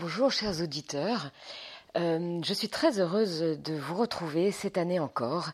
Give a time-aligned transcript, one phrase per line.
[0.00, 1.30] Bonjour chers auditeurs,
[1.96, 5.50] euh, je suis très heureuse de vous retrouver cette année encore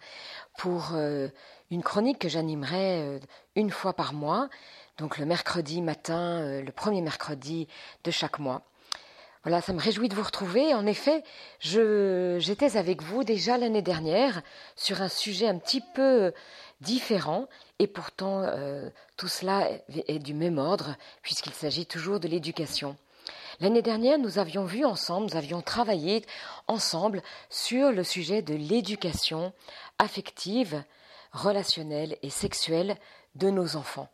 [0.56, 1.28] pour euh,
[1.70, 3.18] une chronique que j'animerai euh,
[3.54, 4.48] une fois par mois,
[4.96, 7.68] donc le mercredi matin, le premier mercredi
[8.02, 8.62] de chaque mois.
[9.44, 10.72] Voilà, ça me réjouit de vous retrouver.
[10.72, 11.22] En effet,
[11.60, 14.40] j'étais avec vous déjà l'année dernière
[14.74, 16.32] sur un sujet un petit peu
[16.80, 17.46] différents
[17.78, 18.46] et pourtant
[19.18, 19.68] tout cela
[20.08, 22.96] est du même ordre puisqu'il s'agit toujours de l'éducation.
[23.60, 26.24] L'année dernière, nous avions vu ensemble, nous avions travaillé
[26.66, 29.52] ensemble sur le sujet de l'éducation
[29.98, 30.82] affective,
[31.32, 32.96] relationnelle et sexuelle
[33.34, 34.08] de nos enfants.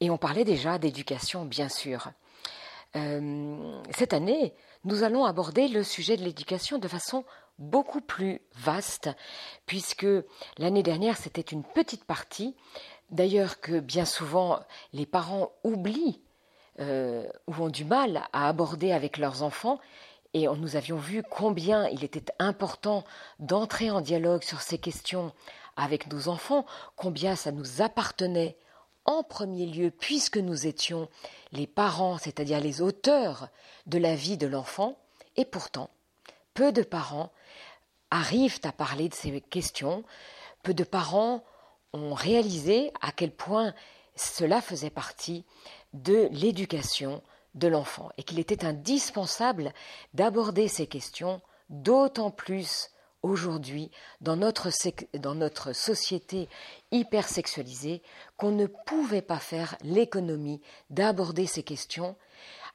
[0.00, 2.10] Et on parlait déjà d'éducation, bien sûr.
[2.94, 4.52] Euh, cette année,
[4.84, 7.24] nous allons aborder le sujet de l'éducation de façon
[7.58, 9.08] beaucoup plus vaste,
[9.64, 10.06] puisque
[10.58, 12.54] l'année dernière c'était une petite partie,
[13.10, 14.60] d'ailleurs que bien souvent
[14.92, 16.20] les parents oublient
[16.80, 19.78] euh, ou ont du mal à aborder avec leurs enfants,
[20.34, 23.04] et nous avions vu combien il était important
[23.38, 25.32] d'entrer en dialogue sur ces questions
[25.76, 26.64] avec nos enfants,
[26.96, 28.56] combien ça nous appartenait
[29.04, 31.08] en premier lieu, puisque nous étions
[31.50, 33.48] les parents, c'est-à-dire les auteurs
[33.86, 34.96] de la vie de l'enfant,
[35.36, 35.90] et pourtant,
[36.54, 37.30] peu de parents
[38.10, 40.04] arrivent à parler de ces questions.
[40.62, 41.42] Peu de parents
[41.92, 43.74] ont réalisé à quel point
[44.14, 45.44] cela faisait partie
[45.92, 47.22] de l'éducation
[47.54, 49.72] de l'enfant et qu'il était indispensable
[50.14, 52.90] d'aborder ces questions d'autant plus
[53.22, 53.90] aujourd'hui
[54.20, 54.70] dans notre,
[55.72, 56.48] société
[56.90, 58.02] hyper sexualisée
[58.36, 62.16] qu'on ne pouvait pas faire l'économie d'aborder ces questions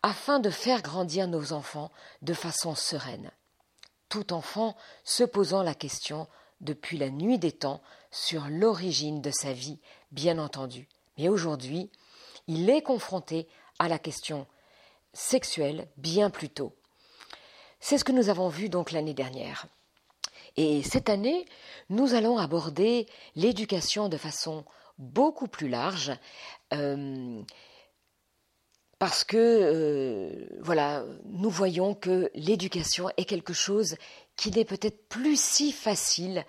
[0.04, 3.32] afin de faire grandir nos enfants de façon sereine
[4.10, 6.28] tout enfant se posant la question
[6.62, 9.80] depuis la nuit des temps sur l'origine de sa vie,
[10.12, 10.88] bien entendu.
[11.18, 11.90] Mais aujourd'hui,
[12.48, 13.48] il est confronté
[13.80, 14.48] à la question
[15.14, 16.74] sexuelle bien plus tôt.
[17.80, 19.68] C'est ce que nous avons vu donc l'année dernière.
[20.56, 21.46] Et cette année,
[21.90, 24.66] nous allons aborder l'éducation de façon
[24.98, 26.12] beaucoup plus large.
[26.74, 27.42] Euh,
[29.00, 33.96] parce que euh, voilà, nous voyons que l'éducation est quelque chose
[34.36, 36.44] qui n'est peut-être plus si facile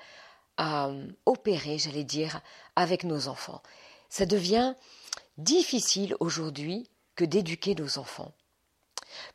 [0.56, 2.40] à euh, opérer, j'allais dire,
[2.74, 3.62] avec nos enfants.
[4.08, 4.74] Ça devient
[5.36, 8.32] difficile aujourd'hui que d'éduquer nos enfants.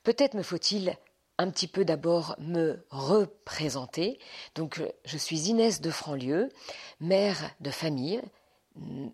[0.03, 0.97] Peut-être me faut-il
[1.38, 4.19] un petit peu d'abord me représenter.
[4.56, 6.50] Donc, je suis Inès de Franlieu,
[7.00, 8.22] mère de famille,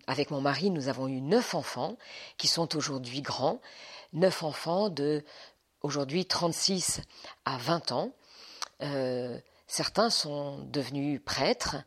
[0.07, 1.97] avec mon mari, nous avons eu neuf enfants
[2.37, 3.59] qui sont aujourd'hui grands,
[4.13, 5.23] neuf enfants de
[5.81, 7.01] aujourd'hui 36
[7.45, 8.11] à 20 ans.
[8.81, 9.37] Euh,
[9.67, 11.77] certains sont devenus prêtres,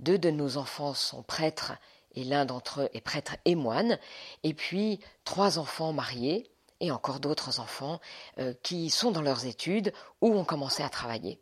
[0.00, 1.72] deux de nos enfants sont prêtres
[2.14, 3.98] et l'un d'entre eux est prêtre et moine,
[4.42, 6.50] et puis trois enfants mariés
[6.80, 8.00] et encore d'autres enfants
[8.38, 11.38] euh, qui sont dans leurs études ou ont commencé à travailler.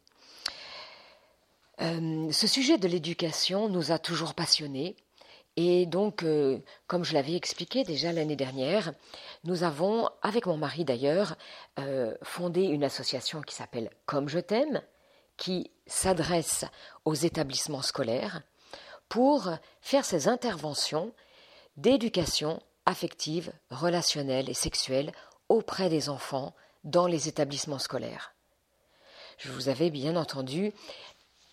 [1.81, 4.97] Euh, ce sujet de l'éducation nous a toujours passionnés.
[5.57, 8.93] Et donc, euh, comme je l'avais expliqué déjà l'année dernière,
[9.45, 11.37] nous avons, avec mon mari d'ailleurs,
[12.23, 14.83] fondé une association qui s'appelle Comme je t'aime,
[15.37, 16.65] qui s'adresse
[17.05, 18.43] aux établissements scolaires
[19.09, 21.13] pour faire ces interventions
[21.77, 25.13] d'éducation affective, relationnelle et sexuelle
[25.49, 26.55] auprès des enfants
[26.85, 28.35] dans les établissements scolaires.
[29.39, 30.73] Je vous avais bien entendu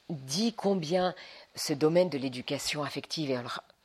[0.10, 1.16] dit combien
[1.56, 3.38] ce domaine de l'éducation affective et,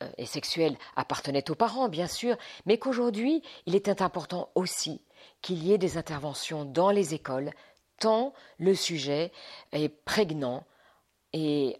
[0.03, 5.01] euh, sexuelle appartenait aux parents, bien sûr, mais qu'aujourd'hui, il était important aussi
[5.41, 7.51] qu'il y ait des interventions dans les écoles,
[7.99, 9.31] tant le sujet
[9.71, 10.63] est prégnant
[11.33, 11.79] et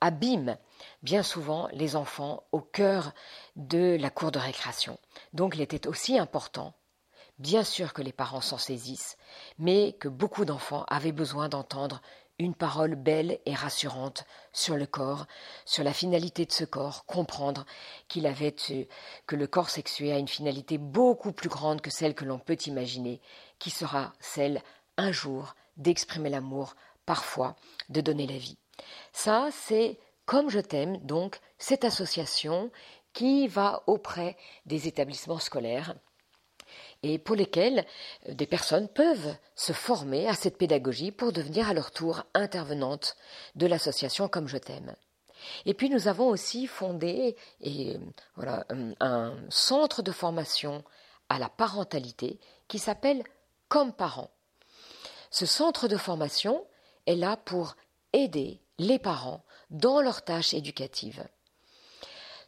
[0.00, 0.56] abîme
[1.02, 3.12] bien souvent les enfants au cœur
[3.56, 4.98] de la cour de récréation.
[5.32, 6.74] Donc il était aussi important,
[7.38, 9.16] bien sûr que les parents s'en saisissent,
[9.58, 12.00] mais que beaucoup d'enfants avaient besoin d'entendre
[12.38, 15.26] une parole belle et rassurante sur le corps,
[15.64, 17.64] sur la finalité de ce corps, comprendre
[18.08, 18.54] qu'il avait
[19.26, 22.58] que le corps sexué a une finalité beaucoup plus grande que celle que l'on peut
[22.66, 23.22] imaginer,
[23.58, 24.62] qui sera celle
[24.98, 26.74] un jour d'exprimer l'amour,
[27.06, 27.56] parfois
[27.88, 28.58] de donner la vie.
[29.12, 32.70] Ça, c'est comme je t'aime, donc, cette association
[33.12, 34.36] qui va auprès
[34.66, 35.94] des établissements scolaires
[37.02, 37.86] et pour lesquels
[38.28, 43.16] euh, des personnes peuvent se former à cette pédagogie pour devenir à leur tour intervenantes
[43.54, 44.94] de l'association Comme je t'aime.
[45.64, 47.98] Et puis nous avons aussi fondé et,
[48.34, 48.66] voilà,
[49.00, 50.82] un, centre de formation
[51.28, 53.22] à la parentalité qui s'appelle
[53.68, 54.30] Comme parents.
[55.30, 56.66] Ce centre de formation
[57.06, 57.76] est là pour
[58.12, 61.26] aider les parents dans leurs tâches éducatives.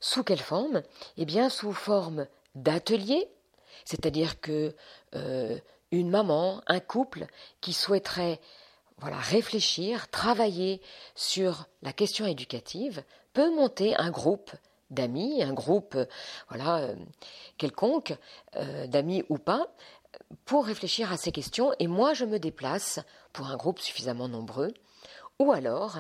[0.00, 0.82] Sous quelle forme?
[1.16, 3.28] Eh bien, sous forme d'ateliers
[3.88, 4.74] c'est-à-dire que
[5.14, 5.58] euh,
[5.90, 7.26] une maman, un couple
[7.62, 8.38] qui souhaiterait
[8.98, 10.82] voilà, réfléchir, travailler
[11.14, 14.50] sur la question éducative, peut monter un groupe
[14.90, 15.96] d'amis, un groupe
[16.48, 16.96] voilà euh,
[17.56, 18.14] quelconque,
[18.56, 19.68] euh, d'amis ou pas,
[20.44, 21.72] pour réfléchir à ces questions.
[21.78, 23.00] Et moi, je me déplace
[23.32, 24.74] pour un groupe suffisamment nombreux.
[25.38, 25.98] Ou alors,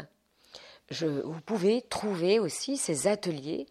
[0.90, 3.66] vous pouvez trouver aussi ces ateliers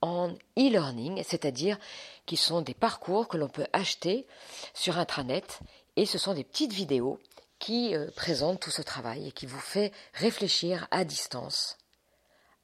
[0.00, 1.78] en e-learning, c'est-à-dire
[2.26, 4.26] qui sont des parcours que l'on peut acheter
[4.74, 5.60] sur intranet
[5.96, 7.18] et ce sont des petites vidéos
[7.58, 11.78] qui euh, présentent tout ce travail et qui vous fait réfléchir à distance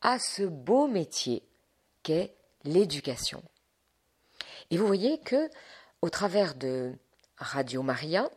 [0.03, 1.43] à ce beau métier
[2.03, 2.35] qu'est
[2.65, 3.43] l'éducation.
[4.71, 5.49] Et vous voyez que
[6.03, 6.93] au travers de
[7.37, 8.29] Radio Maria,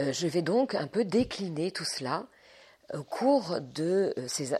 [0.00, 2.26] euh, je vais donc un peu décliner tout cela
[2.94, 4.56] au cours de euh, ces,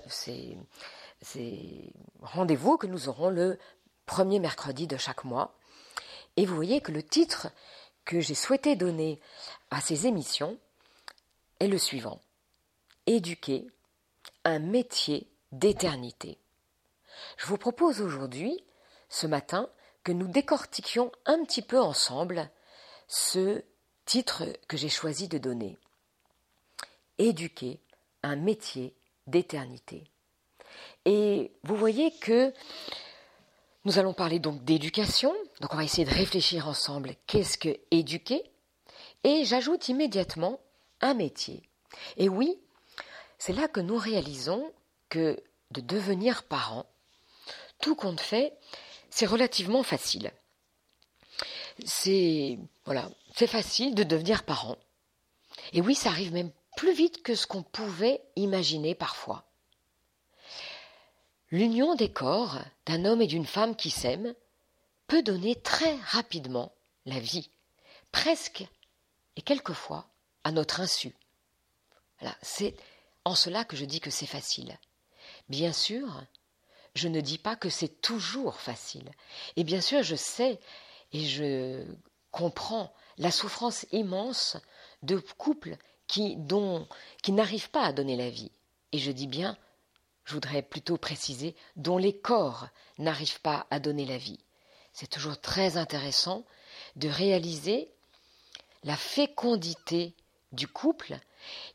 [1.20, 3.58] ces rendez-vous que nous aurons le
[4.06, 5.54] premier mercredi de chaque mois.
[6.36, 7.48] Et vous voyez que le titre
[8.04, 9.20] que j'ai souhaité donner
[9.70, 10.58] à ces émissions
[11.60, 12.20] est le suivant.
[13.06, 13.66] Éduquer
[14.44, 16.38] un métier d'éternité.
[17.36, 18.64] Je vous propose aujourd'hui,
[19.08, 19.69] ce matin,
[20.04, 22.50] que nous décortiquions un petit peu ensemble
[23.08, 23.62] ce
[24.04, 25.76] titre que j'ai choisi de donner.
[27.19, 27.81] Éduquer
[28.23, 28.94] un métier
[29.26, 30.05] d'éternité.
[31.05, 32.53] Et vous voyez que
[33.85, 38.43] nous allons parler donc d'éducation, donc on va essayer de réfléchir ensemble qu'est-ce que éduquer,
[39.25, 40.61] et j'ajoute immédiatement
[41.00, 41.62] un métier.
[42.17, 42.59] Et oui,
[43.38, 44.73] c'est là que nous réalisons
[45.09, 46.87] que de devenir parent,
[47.81, 48.59] tout compte fait,
[49.11, 50.32] c'est relativement facile.
[51.85, 53.09] C'est voilà,
[53.47, 54.76] facile de devenir parent.
[55.73, 59.44] Et oui, ça arrive même plus vite que ce qu'on pouvait imaginer parfois.
[61.50, 64.32] L'union des corps d'un homme et d'une femme qui s'aiment
[65.08, 66.72] peut donner très rapidement
[67.04, 67.50] la vie,
[68.12, 68.64] presque
[69.34, 70.08] et quelquefois
[70.44, 71.16] à notre insu.
[72.42, 72.76] c'est
[73.24, 74.78] en cela que je dis que c'est facile.
[75.48, 76.22] Bien sûr,
[76.94, 79.10] je ne dis pas que c'est toujours facile.
[79.56, 80.60] Et bien sûr, je sais
[81.12, 81.84] et je
[82.31, 84.56] comprends la souffrance immense
[85.02, 85.76] de couples
[86.08, 86.37] qui,
[87.28, 88.50] n'arrivent pas à donner la vie.
[88.93, 89.56] Et je dis bien
[90.28, 92.69] je voudrais plutôt préciser, dont les corps
[92.99, 94.38] n'arrivent pas à donner la vie.
[94.93, 96.44] C'est toujours très intéressant
[96.96, 97.88] de réaliser
[98.84, 100.12] la fécondité
[100.52, 101.19] du couple,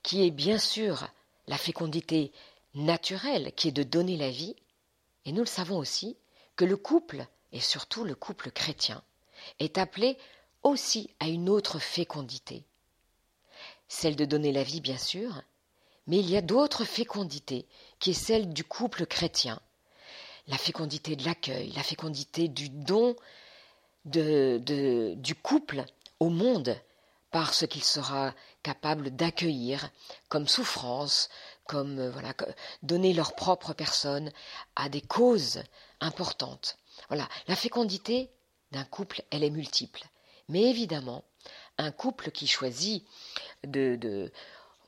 [0.03, 1.07] qui est bien sûr
[1.47, 2.31] la fécondité
[2.75, 4.55] naturelle, qui est de donner la vie,
[5.25, 6.15] et nous le savons aussi,
[6.55, 9.03] que le couple, et surtout le couple chrétien,
[9.57, 10.15] est appelé
[10.61, 12.65] aussi à une autre fécondité.
[13.95, 15.43] Celle de donner la vie, bien sûr,
[16.07, 17.67] mais il y a d'autres fécondités,
[17.99, 19.61] qui est celle du couple chrétien.
[20.47, 23.15] La fécondité de l'accueil, la fécondité du don
[24.03, 25.85] du couple
[26.19, 26.75] au monde,
[27.29, 29.89] par ce qu'il sera capable d'accueillir
[30.27, 31.29] comme souffrance,
[31.67, 32.33] comme euh, voilà,
[32.81, 34.31] donner leur propre personne
[34.75, 35.63] à des causes
[35.99, 36.77] importantes.
[37.09, 38.31] Voilà, la fécondité
[38.71, 40.03] d'un couple, elle est multiple.
[40.49, 41.23] Mais évidemment,
[41.77, 43.05] un couple qui choisit
[43.65, 44.31] de, de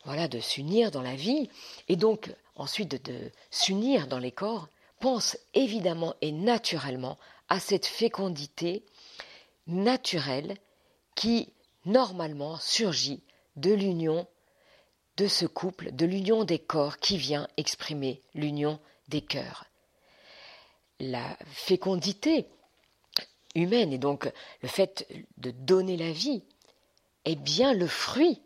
[0.05, 1.49] de s'unir dans la vie,
[1.87, 4.69] et donc ensuite de, s'unir dans les corps,
[4.99, 7.17] pense évidemment et naturellement
[7.49, 8.83] à cette fécondité
[9.67, 10.55] naturelle
[11.15, 11.49] qui
[11.85, 13.21] normalement surgit
[13.55, 14.27] de l'union
[15.17, 19.65] de ce couple, de l'union des corps qui vient exprimer l'union des cœurs.
[20.99, 22.47] La fécondité
[23.53, 24.29] humaine et donc
[24.61, 25.07] le fait
[25.37, 26.43] de donner la vie
[27.23, 28.41] est bien le fruit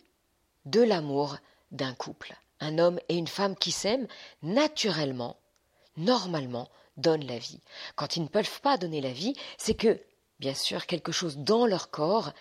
[0.66, 1.38] de l'amour
[1.72, 2.36] d'un couple.
[2.60, 4.08] Un homme et une femme qui s'aiment,
[4.42, 5.38] naturellement,
[5.98, 7.62] normalement, donnent la vie.
[7.96, 10.00] Quand ils ne peuvent pas donner la vie, c'est que,
[10.40, 12.34] bien sûr, quelque chose dans leur corps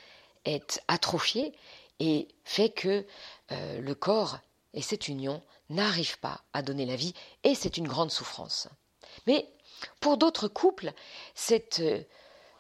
[0.45, 1.55] est atrophié
[2.01, 3.07] et fait que
[3.53, 4.39] euh, le corps
[4.75, 8.69] et cette union n'arrivent pas à donner la vie et c'est une grande souffrance.
[9.27, 9.49] Mais
[10.01, 10.93] pour d'autres couples,
[11.35, 12.03] cette euh,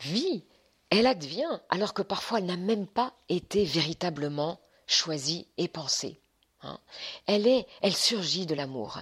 [0.00, 0.44] vie,
[0.90, 6.20] elle advient alors que parfois elle n'a même pas été véritablement choisie et pensée.
[6.62, 6.80] Hein.
[7.26, 8.98] Elle est, elle surgit de l'amour.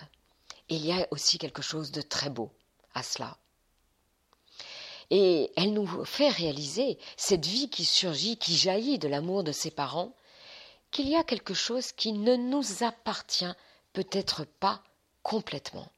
[0.68, 2.50] il y a aussi quelque chose de très beau
[2.94, 3.38] à cela.
[5.10, 9.70] Et elle nous fait réaliser cette vie qui surgit, qui jaillit de l'amour de ses
[9.70, 10.14] parents,
[10.90, 13.52] qu'il y a quelque chose qui ne nous appartient
[13.92, 14.82] peut-être pas
[15.22, 15.90] complètement.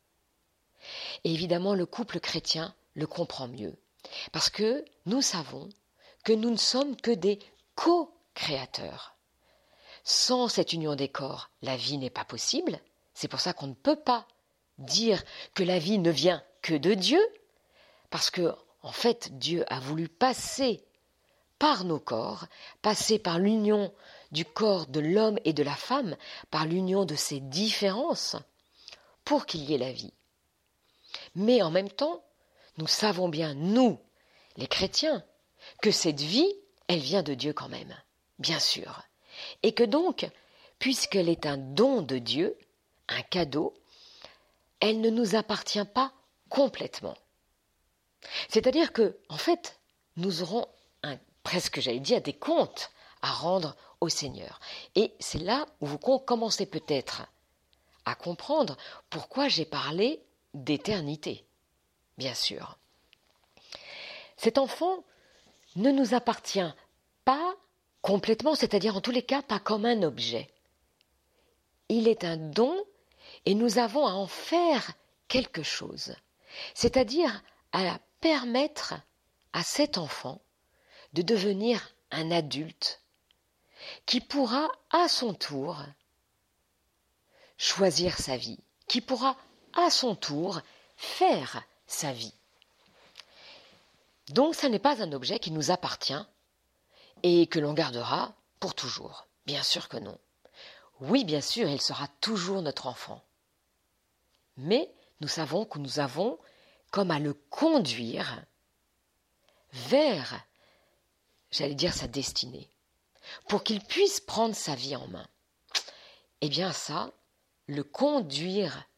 [1.25, 3.77] Et évidemment, le couple chrétien le comprend mieux,
[4.33, 5.69] parce que nous savons
[6.25, 7.39] que nous ne sommes que des
[7.75, 9.18] co-créateurs.
[10.11, 12.81] Sans cette union des corps, la vie n'est pas possible.
[13.13, 14.27] C'est pour ça qu'on ne peut pas
[14.79, 15.23] dire
[15.53, 17.21] que la vie ne vient que de Dieu,
[18.09, 20.83] parce que, en fait, Dieu a voulu passer
[21.59, 22.47] par nos corps,
[22.81, 23.93] passer par l'union
[24.33, 26.17] du corps de l'homme et de la femme,
[26.51, 28.35] par l'union de ces différences,
[29.27, 30.15] pour qu'il y ait la vie.
[31.35, 32.25] Mais en même temps,
[32.79, 34.01] nous savons bien, nous,
[34.57, 35.23] les chrétiens,
[35.83, 36.51] que cette vie,
[36.87, 37.95] elle vient de Dieu quand même,
[38.39, 39.03] bien sûr.
[39.63, 40.29] Et que donc,
[40.79, 42.57] puisqu'elle est un don de Dieu,
[43.09, 43.75] un cadeau,
[44.81, 46.13] elle ne nous appartient pas
[46.49, 47.17] complètement.
[48.49, 49.79] C'est-à-dire que, en fait,
[50.17, 50.67] nous aurons
[51.43, 52.91] presque, j'allais dire, des comptes
[53.23, 54.61] à rendre au Seigneur.
[54.95, 57.23] Et c'est là où vous commencez peut-être
[58.05, 58.77] à comprendre
[59.09, 60.23] pourquoi j'ai parlé
[60.55, 61.47] d'éternité,
[62.19, 62.79] bien sûr.
[64.37, 65.05] Cet enfant
[65.77, 66.71] ne nous appartient
[68.03, 70.49] complètement, c'est-à-dire en tous les cas pas comme un objet.
[71.89, 72.77] Il est un don
[73.47, 74.93] et nous avons à en faire
[75.29, 76.15] quelque chose,
[76.75, 78.95] c'est-à-dire à permettre
[79.53, 80.41] à cet enfant
[81.13, 83.03] de devenir un adulte
[84.07, 85.79] qui pourra à son tour
[87.57, 89.37] choisir sa vie, qui pourra
[89.75, 90.61] à son tour
[90.97, 92.35] faire sa vie.
[94.31, 96.25] Donc ce n'est pas un objet qui nous appartient
[97.23, 99.27] et que l'on gardera pour toujours.
[99.47, 100.19] Bien sûr que non.
[101.01, 103.23] Oui, bien sûr, il sera toujours notre enfant.
[104.57, 106.39] Mais nous savons que nous avons
[106.91, 108.45] comme à le conduire
[109.73, 110.45] vers,
[111.51, 112.69] j'allais dire, sa destinée,
[113.49, 115.29] pour qu'il puisse prendre sa vie en main.
[116.41, 117.13] Eh bien ça,
[117.67, 118.89] le conduire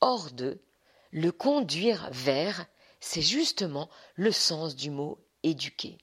[0.00, 0.62] hors d'eux,
[1.12, 2.66] le conduire vers,
[3.00, 5.98] c'est justement le sens du mot éduquer.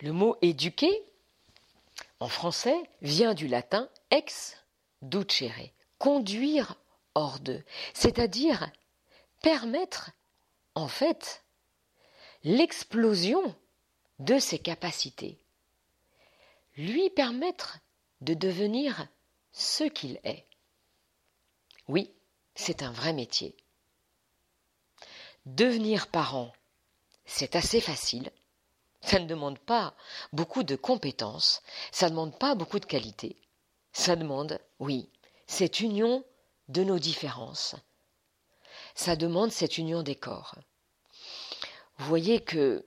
[0.00, 1.04] Le mot éduquer,
[2.20, 4.56] en français, vient du latin ex
[5.02, 6.76] ducere, conduire
[7.14, 8.70] hors d'eux, c'est-à-dire
[9.42, 10.10] permettre,
[10.74, 11.44] en fait,
[12.44, 13.54] l'explosion
[14.18, 15.38] de ses capacités,
[16.76, 17.78] lui permettre
[18.20, 19.06] de devenir
[19.52, 20.46] ce qu'il est.
[21.88, 22.12] Oui,
[22.54, 23.56] c'est un vrai métier.
[25.46, 26.52] Devenir parent,
[27.24, 28.30] c'est assez facile.
[29.06, 29.94] Ça ne demande pas
[30.32, 33.36] beaucoup de compétences, ça ne demande pas beaucoup de qualité.
[33.92, 35.08] Ça demande, oui,
[35.46, 36.24] cette union
[36.66, 37.76] de nos différences.
[38.96, 40.56] Ça demande cette union des corps.
[41.98, 42.84] Vous voyez que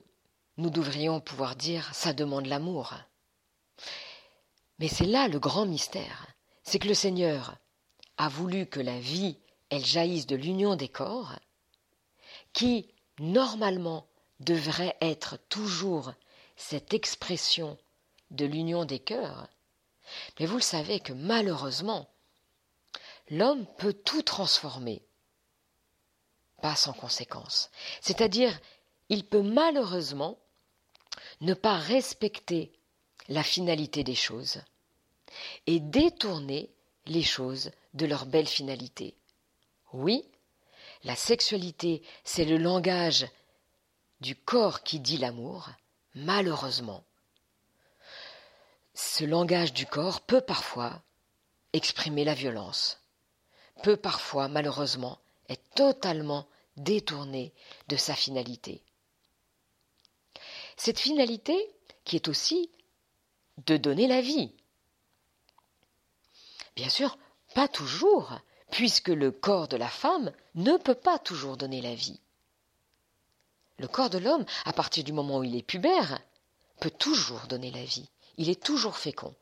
[0.58, 2.92] nous devrions pouvoir dire ça demande l'amour.
[4.78, 6.26] Mais c'est là le grand mystère,
[6.64, 7.56] c'est que le Seigneur
[8.18, 9.38] a voulu que la vie,
[9.70, 11.32] elle jaillisse de l'union des corps,
[12.52, 14.09] qui, normalement,
[14.40, 16.12] devrait être toujours
[16.56, 17.78] cette expression
[18.30, 19.48] de l'union des cœurs.
[20.38, 22.08] Mais vous le savez que malheureusement,
[23.28, 25.02] l'homme peut tout transformer,
[26.60, 27.70] pas sans conséquence.
[28.00, 28.58] C'est-à-dire,
[29.08, 30.38] il peut malheureusement
[31.40, 32.72] ne pas respecter
[33.28, 34.62] la finalité des choses
[35.66, 36.70] et détourner
[37.06, 39.14] les choses de leur belle finalité.
[39.92, 40.24] Oui,
[41.04, 43.26] la sexualité, c'est le langage
[44.20, 45.70] du corps qui dit l'amour,
[46.14, 47.04] malheureusement.
[48.94, 51.02] Ce langage du corps peut parfois
[51.72, 53.00] exprimer la violence,
[53.82, 56.46] peut parfois, malheureusement, être totalement
[56.76, 57.52] détourné
[57.88, 58.82] de sa finalité.
[60.76, 61.56] Cette finalité
[62.04, 62.70] qui est aussi
[63.66, 64.52] de donner la vie.
[66.76, 67.18] Bien sûr,
[67.54, 68.38] pas toujours,
[68.70, 72.20] puisque le corps de la femme ne peut pas toujours donner la vie.
[73.80, 76.20] Le corps de l'homme, à partir du moment où il est pubère,
[76.80, 78.10] peut toujours donner la vie.
[78.36, 79.34] Il est toujours fécond.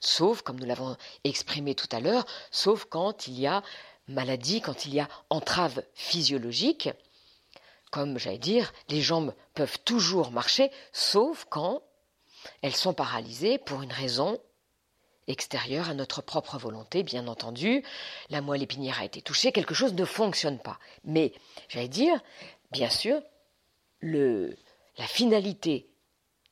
[0.00, 3.62] Sauf, comme nous l'avons exprimé tout à l'heure, sauf quand il y a
[4.06, 6.90] maladie, quand il y a entrave physiologique,
[7.90, 11.82] comme j'allais dire, les jambes peuvent toujours marcher, sauf quand
[12.60, 14.38] elles sont paralysées pour une raison
[15.26, 17.82] extérieure à notre propre volonté, bien entendu.
[18.30, 20.78] La moelle épinière a été touchée, quelque chose ne fonctionne pas.
[21.04, 21.32] Mais,
[21.68, 22.20] j'allais dire,
[22.76, 23.22] bien sûr,
[24.02, 25.88] la finalité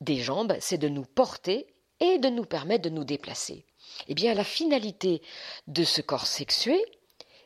[0.00, 1.66] des jambes, c'est de nous porter
[2.00, 3.66] et de nous permettre de nous déplacer.
[4.08, 5.20] Eh bien, la finalité
[5.66, 6.82] de ce corps sexué,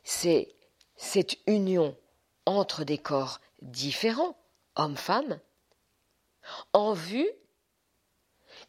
[0.04, 0.54] c'est
[0.94, 1.96] cette union
[2.46, 4.36] entre des corps différents,
[4.76, 5.40] hommes-femmes,
[6.72, 7.28] en vue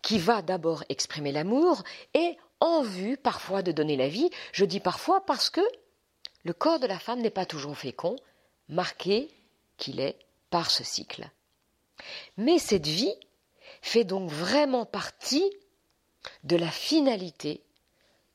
[0.02, 1.84] qui va d'abord exprimer l'amour
[2.16, 4.32] et en vue parfois de donner la vie.
[4.54, 5.62] Je dis parfois parce que
[6.44, 8.16] le corps de la femme n'est pas toujours fécond,
[8.70, 9.30] marqué
[9.80, 10.20] qu'il est
[10.52, 11.30] par ce cycle.
[12.38, 13.16] Mais cette vie
[13.82, 15.50] fait donc vraiment partie
[16.44, 17.64] de la finalité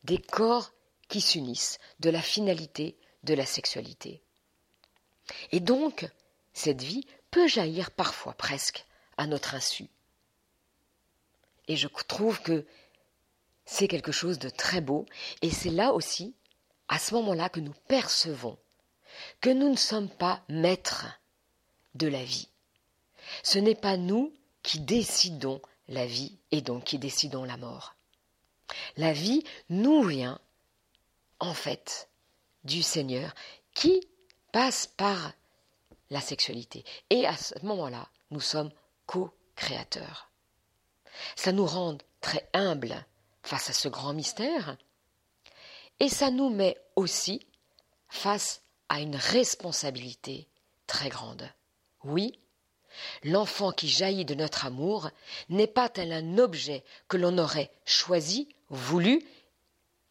[0.05, 0.73] des corps
[1.09, 4.23] qui s'unissent, de la finalité de la sexualité.
[5.53, 6.09] Et donc,
[6.53, 8.87] cette vie peut jaillir parfois presque
[9.17, 9.89] à notre insu.
[11.69, 12.67] Et je trouve que
[13.65, 15.07] c'est quelque chose de très beau,
[15.41, 16.35] et c'est là aussi,
[16.89, 18.59] à ce moment-là, que nous percevons
[19.41, 21.07] que nous ne sommes pas maîtres
[21.95, 22.49] de la vie.
[23.43, 24.33] Ce n'est pas nous
[24.63, 27.95] qui décidons la vie et donc qui décidons la mort.
[28.97, 30.41] La vie nous vient,
[31.39, 32.09] en fait,
[32.65, 33.35] du Seigneur
[33.75, 34.09] qui
[34.53, 35.33] passe par
[36.11, 36.85] la sexualité.
[37.11, 38.71] Et à ce moment-là, nous sommes
[39.07, 40.31] co-créateurs.
[41.37, 43.05] Ça nous rend très humbles
[43.43, 44.77] face à ce grand mystère
[46.01, 47.47] et ça nous met aussi
[48.09, 50.49] face à une responsabilité
[50.87, 51.49] très grande.
[52.05, 52.39] Oui,
[53.23, 55.11] l'enfant qui jaillit de notre amour
[55.49, 59.25] n'est pas tel un objet que l'on aurait choisi, voulu,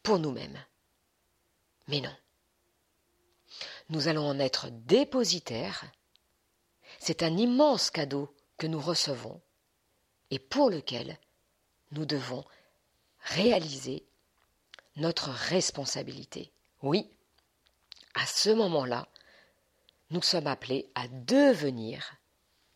[0.02, 0.58] pour nous-mêmes.
[1.88, 2.14] Mais non.
[3.90, 5.84] Nous allons en être dépositaires.
[6.98, 9.40] C'est un immense cadeau que nous recevons
[10.30, 11.18] et pour lequel
[11.92, 12.44] nous devons
[13.20, 14.04] réaliser
[14.96, 16.52] notre responsabilité.
[16.82, 17.10] Oui,
[18.14, 19.08] à ce moment-là,
[20.14, 22.14] nous sommes appelés à devenir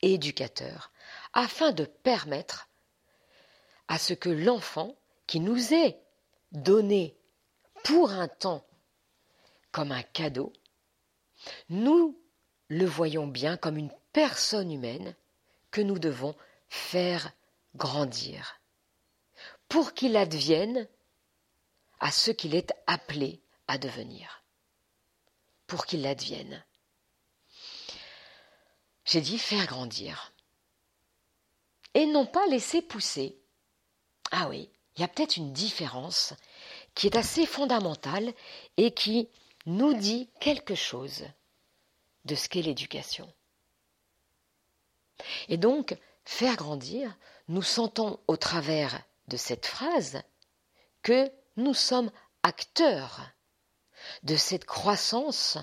[0.02, 0.90] éducateurs
[1.33, 2.68] afin de permettre
[3.87, 4.97] à ce que l'enfant
[5.28, 6.00] qui nous est
[6.50, 7.16] donné
[7.85, 8.66] pour un temps
[9.71, 10.52] comme un cadeau,
[11.68, 12.18] nous
[12.66, 15.14] le voyons bien comme une personne humaine
[15.71, 16.35] que nous devons
[16.68, 17.30] faire
[17.76, 18.61] grandir
[19.68, 20.88] pour qu'il advienne
[22.00, 24.42] à ce qu'il est appelé à devenir
[25.68, 26.64] pour qu'il l'advienne.
[29.09, 30.35] J'ai dit faire grandir.
[31.95, 33.38] Et non pas laisser pousser.
[34.31, 36.35] Ah oui, il y a peut-être une différence
[36.95, 38.35] qui est assez fondamentale
[38.77, 39.31] et qui
[39.65, 41.25] nous dit quelque chose
[42.27, 43.33] de ce qu'est l'éducation.
[45.49, 45.97] Et donc,
[46.27, 47.17] faire grandir,
[47.49, 50.21] nous sentons au travers de cette phrase
[51.00, 52.11] que nous sommes
[52.43, 53.23] acteurs
[54.23, 55.56] de cette croissance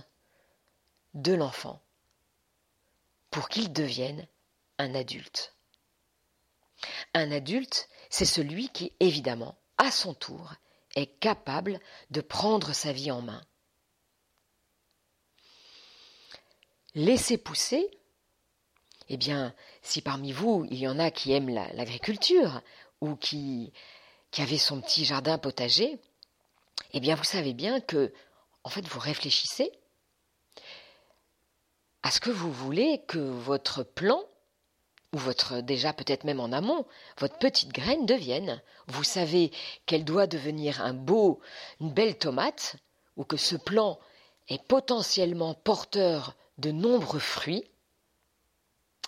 [1.13, 1.84] de l'enfant
[3.35, 4.25] pour qu'il devienne
[4.77, 5.53] un adulte.
[7.13, 10.53] Un adulte, c'est celui qui, évidemment, à son tour,
[10.95, 13.41] est capable de prendre sa vie en main.
[16.93, 17.99] Laisser pousser,
[19.09, 22.61] eh bien, si parmi vous, il y en a qui aiment l'agriculture
[23.01, 23.73] ou qui,
[24.31, 25.99] qui avaient son petit jardin potager,
[26.93, 28.13] eh bien, vous savez bien que,
[28.63, 29.73] en fait, vous réfléchissez
[32.05, 34.23] à ce que vous voulez que votre plan,
[35.11, 36.85] ou votre, déjà peut-être même en amont,
[37.17, 38.61] votre petite graine devienne.
[38.85, 39.51] Vous savez
[39.87, 41.39] qu'elle doit devenir un beau,
[41.81, 42.75] une belle tomate,
[43.17, 43.97] ou que ce plan
[44.49, 47.63] est potentiellement porteur de nombreux fruits.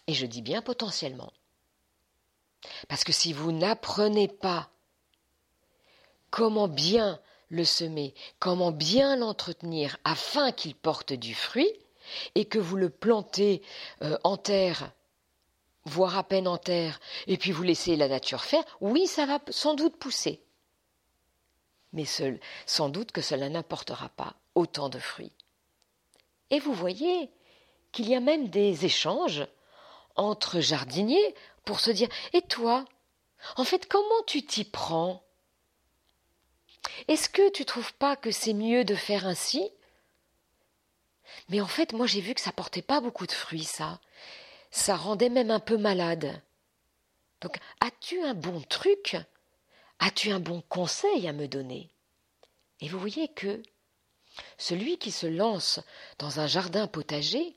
[0.08, 1.32] Et je dis bien potentiellement.
[2.88, 4.72] Parce que si vous n'apprenez pas
[6.32, 11.72] comment bien le semer, comment bien l'entretenir afin qu'il porte du fruit,
[12.36, 13.62] et que vous le plantez
[14.02, 14.92] euh, en terre,
[15.86, 19.40] voire à peine en terre, et puis vous laissez la nature faire, oui, ça va
[19.50, 20.42] sans doute pousser.
[21.94, 25.32] Mais seul, sans doute que cela n'apportera pas autant de fruits.
[26.50, 27.30] Et vous voyez
[27.92, 29.48] qu'il y a même des échanges
[30.16, 32.86] entre jardiniers pour se dire Et toi
[33.56, 35.24] En fait, comment tu t'y prends?
[37.08, 39.70] Est-ce que tu trouves pas que c'est mieux de faire ainsi?
[41.50, 44.00] Mais en fait, moi j'ai vu que ça portait pas beaucoup de fruits, ça.
[44.72, 46.42] Ça rendait même un peu malade.
[47.42, 49.16] Donc, as-tu un bon truc?
[50.00, 51.90] As-tu un bon conseil à me donner?
[52.82, 53.62] Et vous voyez que
[54.58, 55.80] celui qui se lance
[56.20, 57.56] dans un jardin potager,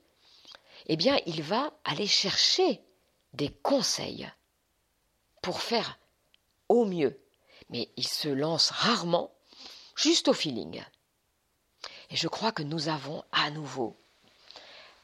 [0.87, 2.81] eh bien, il va aller chercher
[3.35, 4.31] des conseils
[5.43, 5.99] pour faire
[6.69, 7.21] au mieux
[7.71, 9.33] mais il se lance rarement
[9.97, 10.83] juste au feeling.
[12.11, 13.97] Et je crois que nous avons à nouveau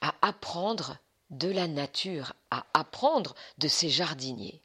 [0.01, 0.99] à apprendre
[1.31, 4.61] de la nature, à apprendre de ces jardiniers.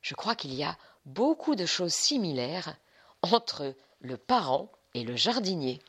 [0.00, 2.76] Je crois qu'il y a beaucoup de choses similaires
[3.22, 5.80] entre le parent et le jardinier.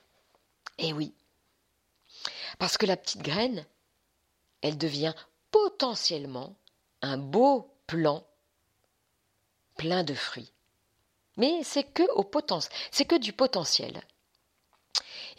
[0.78, 1.14] Eh oui,
[2.58, 3.66] parce que la petite graine,
[4.62, 5.14] elle devient
[5.52, 6.56] potentiellement
[7.02, 8.24] un beau plant
[9.76, 10.52] plein de fruits.
[11.38, 14.04] Mais c'est que du potentiel.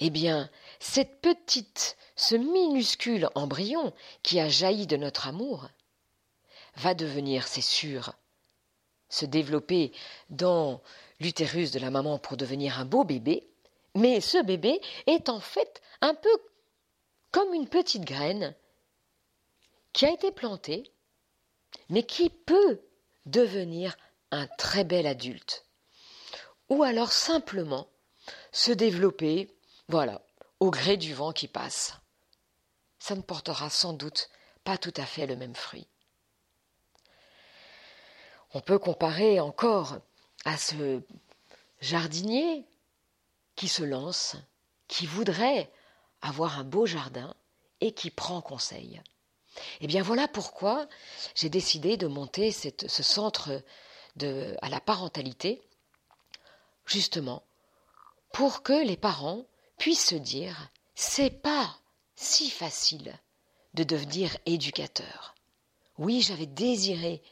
[0.00, 5.68] Eh bien, cette petite, ce minuscule embryon qui a jailli de notre amour,
[6.76, 8.14] va devenir, c'est sûr,
[9.08, 9.92] se développer
[10.30, 10.80] dans
[11.20, 13.46] l'utérus de la maman pour devenir un beau bébé,
[13.94, 16.36] mais ce bébé est en fait un peu
[17.30, 18.54] comme une petite graine
[19.92, 20.90] qui a été plantée
[21.88, 22.80] mais qui peut
[23.26, 23.96] devenir
[24.30, 25.64] un très bel adulte.
[26.68, 27.88] Ou alors simplement
[28.52, 29.53] se développer,
[29.88, 30.22] voilà,
[30.60, 31.94] au gré du vent qui passe.
[32.98, 34.30] Ça ne portera sans doute
[34.64, 35.86] pas tout à fait le même fruit.
[38.52, 39.98] On peut comparer encore
[40.44, 41.02] à ce
[41.80, 42.66] jardinier
[43.56, 44.36] qui se lance,
[44.88, 45.70] qui voudrait
[46.22, 47.34] avoir un beau jardin
[47.80, 49.02] et qui prend conseil.
[49.80, 50.88] Eh bien voilà pourquoi
[51.34, 53.62] j'ai décidé de monter ce centre
[54.16, 55.62] de, à la parentalité,
[56.86, 57.42] justement,
[58.32, 59.44] pour que les parents
[59.78, 61.76] puissent se dire c'est pas
[62.16, 63.18] si facile
[63.74, 65.34] de devenir éducateur.
[65.98, 67.22] Oui, j'avais désiré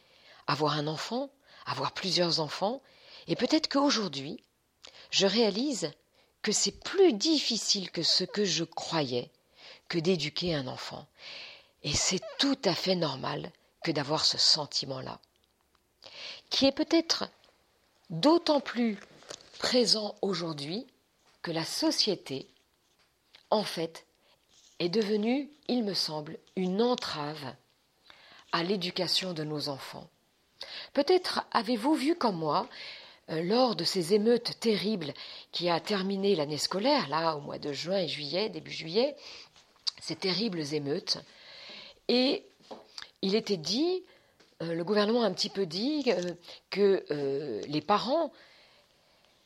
[0.47, 1.31] avoir un enfant,
[1.67, 2.83] avoir plusieurs enfants,
[3.29, 4.43] et peut-être qu'aujourd'hui,
[5.11, 5.93] je réalise
[6.43, 9.31] que c'est plus difficile que ce que je croyais
[9.89, 11.07] que d'éduquer un enfant.
[11.85, 13.53] Et c'est tout à fait normal
[13.85, 15.21] que d'avoir ce sentiment-là,
[16.51, 17.29] qui est peut-être
[18.11, 18.99] d'autant plus
[19.59, 20.87] présent aujourd'hui
[21.43, 22.49] que la société,
[23.51, 24.07] en fait,
[24.79, 27.55] est devenue, il me semble, une entrave
[28.53, 30.09] à l'éducation de nos enfants.
[30.93, 32.69] Peut-être avez-vous vu comme moi,
[33.31, 35.15] euh, lors de ces émeutes terribles
[35.53, 39.17] qui a terminé l'année scolaire, là au mois de juin et juillet, début juillet,
[40.01, 41.19] ces terribles émeutes,
[42.09, 42.45] et
[43.23, 44.03] il était dit,
[44.63, 46.35] euh, le gouvernement a un petit peu dit euh,
[46.71, 48.33] que les parents,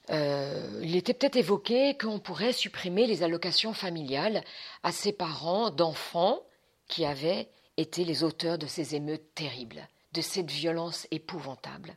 [0.09, 4.45] il était peut-être évoqué qu'on pourrait supprimer les allocations familiales
[4.83, 6.40] à ces parents d'enfants
[6.88, 11.97] qui avaient été les auteurs de ces émeutes terribles de cette violence épouvantable.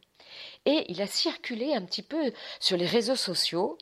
[0.65, 3.78] Et il a circulé un petit peu sur les réseaux sociaux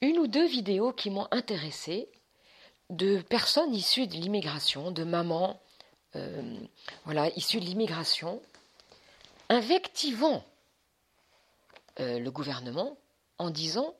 [0.00, 2.08] une ou deux vidéos qui m'ont intéressé
[2.90, 5.60] de personnes issues de l'immigration, de mamans
[6.16, 6.58] euh,
[7.04, 8.40] voilà, issues de l'immigration,
[9.48, 10.44] invectivant
[11.98, 12.96] euh, le gouvernement
[13.44, 13.94] en disant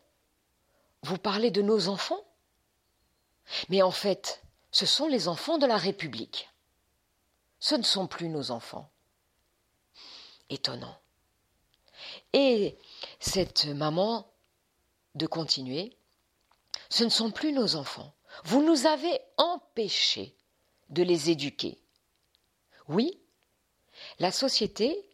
[1.02, 2.24] Vous parlez de nos enfants?
[3.68, 6.50] Mais en fait, ce sont les enfants de la République.
[7.60, 8.90] Ce ne sont plus nos enfants
[10.50, 10.98] étonnant.
[12.32, 12.76] Et
[13.20, 14.30] cette maman
[15.14, 15.96] de continuer,
[16.90, 18.14] ce ne sont plus nos enfants.
[18.44, 20.36] Vous nous avez empêchés
[20.90, 21.78] de les éduquer.
[22.88, 23.20] Oui,
[24.18, 25.08] la société,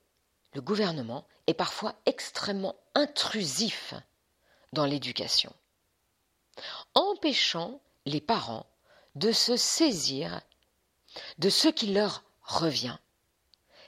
[0.55, 3.95] le gouvernement, est parfois extrêmement intrusif
[4.73, 5.53] dans l'éducation,
[6.95, 8.67] empêchant les parents
[9.15, 10.41] de se saisir
[11.39, 12.99] de ce qui leur revient,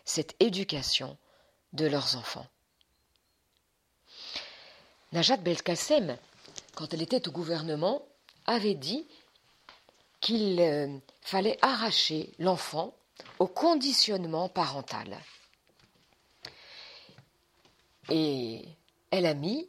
[0.05, 1.17] cette éducation
[1.73, 2.47] de leurs enfants.
[5.13, 6.17] Najat Belkacem,
[6.75, 8.03] quand elle était au gouvernement,
[8.47, 9.07] avait dit
[10.21, 12.95] qu'il euh, fallait arracher l'enfant
[13.39, 15.19] au conditionnement parental.
[18.09, 18.65] Et
[19.11, 19.69] elle a mis,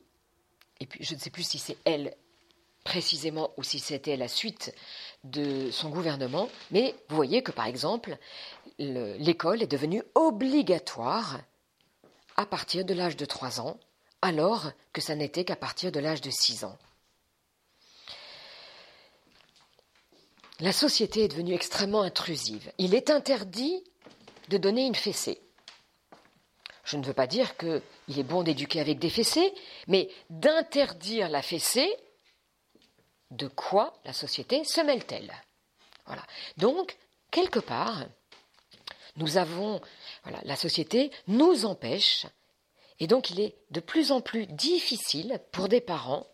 [0.79, 2.15] et puis je ne sais plus si c'est elle
[2.83, 4.73] précisément ou si c'était la suite
[5.23, 8.17] de son gouvernement, mais vous voyez que par exemple,
[8.77, 11.39] l'école est devenue obligatoire
[12.36, 13.79] à partir de l'âge de 3 ans,
[14.21, 16.77] alors que ça n'était qu'à partir de l'âge de 6 ans.
[20.59, 22.71] La société est devenue extrêmement intrusive.
[22.77, 23.83] Il est interdit
[24.49, 25.41] de donner une fessée.
[26.83, 29.53] Je ne veux pas dire qu'il est bon d'éduquer avec des fessées,
[29.87, 31.95] mais d'interdire la fessée,
[33.31, 35.33] de quoi la société se mêle-t-elle?
[36.05, 36.23] Voilà.
[36.57, 36.97] Donc,
[37.31, 38.05] quelque part,
[39.15, 39.81] nous avons,
[40.43, 42.25] la société nous empêche,
[42.99, 46.27] et donc il est de plus en plus difficile pour des parents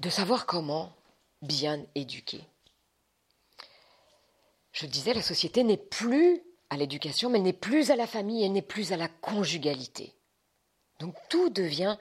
[0.00, 0.92] de savoir comment
[1.42, 2.42] bien éduquer.
[4.72, 8.44] Je disais, la société n'est plus à l'éducation, mais elle n'est plus à la famille,
[8.44, 10.14] elle n'est plus à la conjugalité.
[11.00, 11.96] Donc tout devient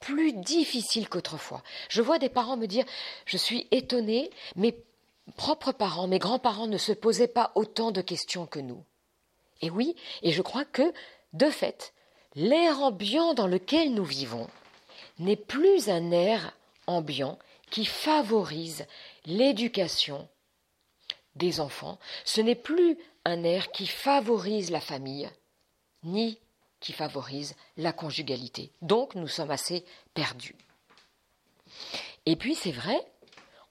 [0.00, 1.62] plus difficile qu'autrefois.
[1.88, 2.84] Je vois des parents me dire,
[3.24, 4.76] je suis étonnée, mais
[5.36, 8.84] propres parents, mes grands-parents ne se posaient pas autant de questions que nous.
[9.60, 10.92] Et oui, et je crois que,
[11.32, 11.92] de fait,
[12.34, 14.48] l'air ambiant dans lequel nous vivons
[15.18, 17.38] n'est plus un air ambiant
[17.70, 18.86] qui favorise
[19.26, 20.28] l'éducation
[21.34, 25.30] des enfants, ce n'est plus un air qui favorise la famille,
[26.04, 26.38] ni
[26.80, 28.72] qui favorise la conjugalité.
[28.82, 30.56] Donc nous sommes assez perdus.
[32.26, 32.98] Et puis c'est vrai,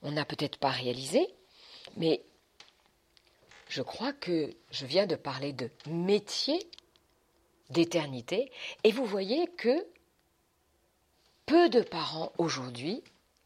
[0.02, 1.26] on n'a peut-être pas réalisé,
[1.96, 2.22] mais
[3.68, 6.70] je crois que je viens de parler de métier,
[7.70, 8.50] d'éternité,
[8.84, 9.86] et vous voyez que
[11.46, 13.02] peu de parents aujourd'hui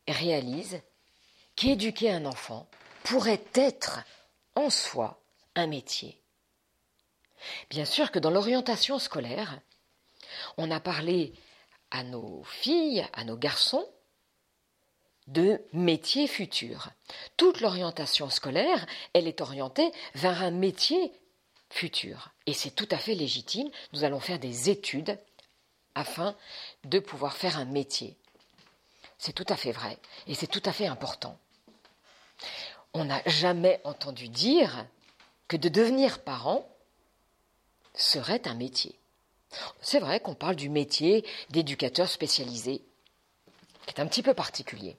[0.09, 0.81] réalisent
[1.57, 2.69] qu'éduquer un enfant
[3.05, 4.01] pourrait être
[4.55, 5.22] en soi
[5.55, 6.21] un métier.
[7.71, 9.61] Bien sûr que dans l'orientation scolaire,
[10.57, 11.33] on a parlé
[11.91, 13.87] à nos filles, à nos garçons,
[15.27, 16.91] de métiers futurs.
[17.37, 21.13] Toute l'orientation scolaire, elle est orientée vers un métier
[21.71, 22.33] futur.
[22.47, 23.71] Et c'est tout à fait légitime.
[23.93, 25.19] Nous allons faire des études
[25.95, 26.37] afin
[26.85, 28.17] de pouvoir faire un métier.
[29.19, 31.39] C'est tout à fait vrai et c'est tout à fait important.
[32.95, 34.87] On n'a jamais entendu dire
[35.53, 36.67] que de devenir parent
[37.93, 38.99] serait un métier.
[39.83, 42.83] C'est vrai qu'on parle du métier d'éducateur spécialisé,
[43.85, 44.97] qui est un petit peu particulier.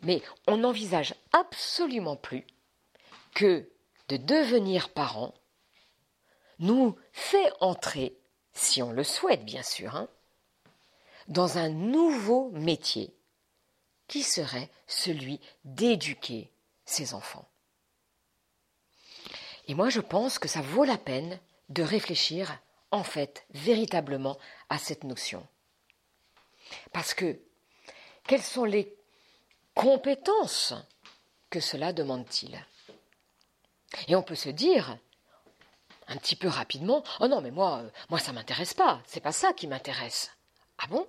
[0.00, 2.46] Mais on n'envisage absolument plus
[3.34, 3.68] que
[4.08, 5.34] de devenir parent
[6.60, 8.16] nous fait entrer,
[8.54, 10.08] si on le souhaite bien sûr, hein,
[11.28, 13.12] dans un nouveau métier
[14.08, 16.50] qui serait celui d'éduquer
[16.86, 17.46] ses enfants.
[19.70, 22.58] Et moi je pense que ça vaut la peine de réfléchir
[22.90, 24.36] en fait véritablement
[24.68, 25.46] à cette notion.
[26.92, 27.38] Parce que
[28.26, 28.92] quelles sont les
[29.76, 30.74] compétences
[31.50, 32.60] que cela demande-t-il?
[34.08, 34.98] Et on peut se dire,
[36.08, 39.30] un petit peu rapidement, oh non mais moi, euh, moi ça m'intéresse pas, c'est pas
[39.30, 40.32] ça qui m'intéresse.
[40.78, 41.06] Ah bon?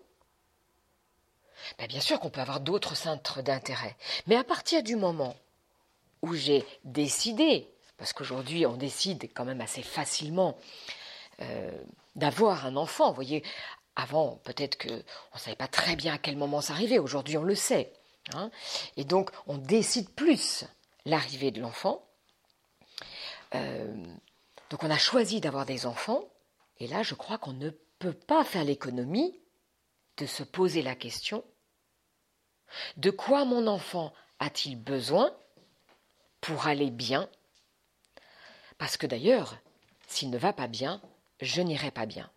[1.80, 3.98] Ben Bien sûr qu'on peut avoir d'autres centres d'intérêt,
[4.28, 5.36] mais à partir du moment
[6.22, 7.68] où j'ai décidé,
[8.02, 10.58] parce qu'aujourd'hui on décide quand même assez facilement
[11.40, 11.72] euh,
[12.16, 13.44] d'avoir un enfant, vous voyez,
[13.96, 17.44] avant peut-être qu'on ne savait pas très bien à quel moment ça arrivait, aujourd'hui on
[17.44, 17.94] le sait.
[18.34, 18.50] Hein.
[18.98, 20.66] et donc, on décide plus
[21.06, 22.04] l'arrivée de l'enfant.
[23.54, 23.94] Euh,
[24.70, 26.24] donc, on a choisi d'avoir des enfants.
[26.80, 29.40] Et là, je crois qu'on ne peut pas faire l'économie
[30.18, 31.44] de se poser la question
[32.98, 35.36] de quoi mon enfant a-t-il besoin
[36.42, 37.30] pour aller bien
[38.82, 39.60] Parce que d'ailleurs,
[40.08, 41.00] s'il ne va pas bien,
[41.40, 42.32] je n'irai pas bien.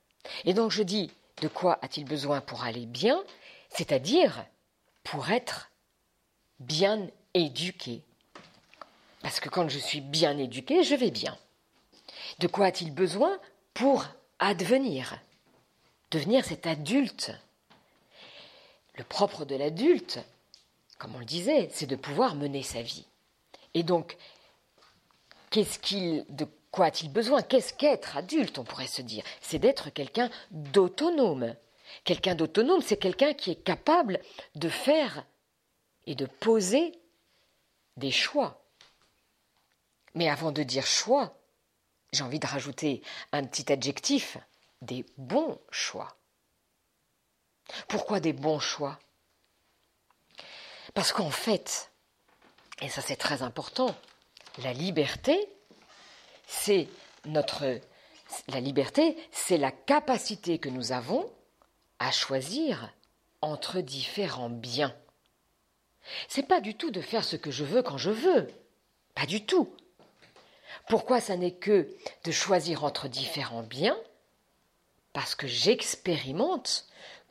[0.45, 3.25] Et donc je dis, de quoi a-t-il besoin pour aller bien?
[3.71, 4.45] C'est-à-dire
[5.05, 5.71] pour être
[6.61, 8.03] bien éduqué.
[9.23, 11.35] Parce que quand je suis bien éduqué, je vais bien.
[12.41, 13.41] De quoi a-t-il besoin
[13.73, 14.05] pour
[14.39, 15.19] advenir?
[16.11, 17.33] Devenir cet adulte.
[18.99, 20.21] Le propre de l'adulte,
[20.99, 23.07] comme on le disait, c'est de pouvoir mener sa vie.
[23.73, 24.19] Et donc,
[25.55, 27.41] qu'est-ce qu'il, de quoi a-t-il besoin?
[27.41, 29.23] Qu'est-ce qu'être adulte, on pourrait se dire?
[29.41, 31.55] C'est d'être quelqu'un d'autonome.
[32.03, 34.21] Quelqu'un d'autonome, c'est quelqu'un qui est capable
[34.57, 35.25] de faire
[36.07, 36.99] et de poser
[37.97, 38.65] des choix.
[40.17, 41.39] Mais avant de dire choix,
[42.13, 44.39] j'ai envie de rajouter un petit adjectif,
[44.83, 46.17] des bons choix.
[47.87, 48.99] Pourquoi des bons choix?
[50.95, 51.93] Parce qu'en fait,
[52.83, 53.95] et ça c'est très important,
[54.63, 55.49] la liberté,
[56.47, 56.89] c'est
[57.25, 57.81] notre
[58.49, 61.31] la liberté, c'est la capacité que nous avons
[61.99, 62.93] à choisir
[63.41, 64.95] entre différents biens.
[66.29, 68.49] C'est pas du tout de faire ce que je veux quand je veux.
[69.15, 69.75] Pas du tout.
[70.89, 71.89] Pourquoi ça n'est que
[72.25, 73.99] de choisir entre différents biens?
[75.13, 76.87] Parce que j'expérimente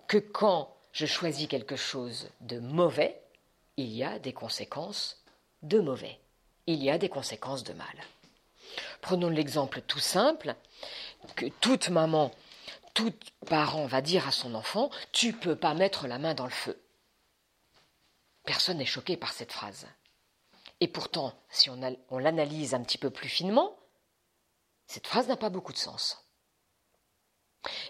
[0.08, 3.22] que quand je choisis quelque chose de mauvais,
[3.78, 5.24] il y a des conséquences
[5.62, 6.20] de mauvais.
[6.67, 8.04] Il y a des conséquences de mal.
[9.02, 10.56] Prenons l'exemple tout simple
[11.36, 12.32] que toute maman,
[12.93, 13.13] tout
[13.47, 16.80] parent va dire à son enfant Tu peux pas mettre la main dans le feu.
[18.45, 19.88] Personne n'est choqué par cette phrase.
[20.80, 23.78] Et pourtant, si on, on l'analyse un petit peu plus finement,
[24.88, 26.26] cette phrase n'a pas beaucoup de sens.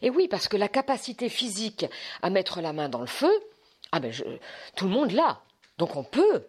[0.01, 1.85] Et oui, parce que la capacité physique
[2.21, 3.31] à mettre la main dans le feu,
[3.91, 4.13] ah ben
[4.75, 5.41] tout le monde l'a.
[5.77, 6.47] Donc on peut,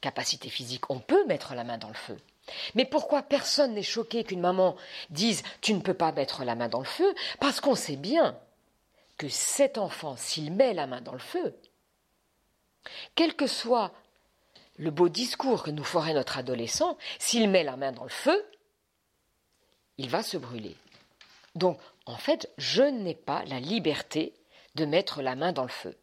[0.00, 2.16] capacité physique, on peut mettre la main dans le feu.
[2.74, 4.76] Mais pourquoi personne n'est choqué qu'une maman
[5.10, 7.14] dise tu ne peux pas mettre la main dans le feu?
[7.38, 8.38] Parce qu'on sait bien
[9.18, 11.54] que cet enfant, s'il met la main dans le feu,
[13.14, 13.92] quel que soit
[14.78, 18.44] le beau discours que nous ferait notre adolescent, s'il met la main dans le feu,
[19.98, 20.74] il va se brûler.
[21.54, 24.32] Donc, en fait, je n'ai pas la liberté
[24.76, 25.96] de mettre la main dans le feu.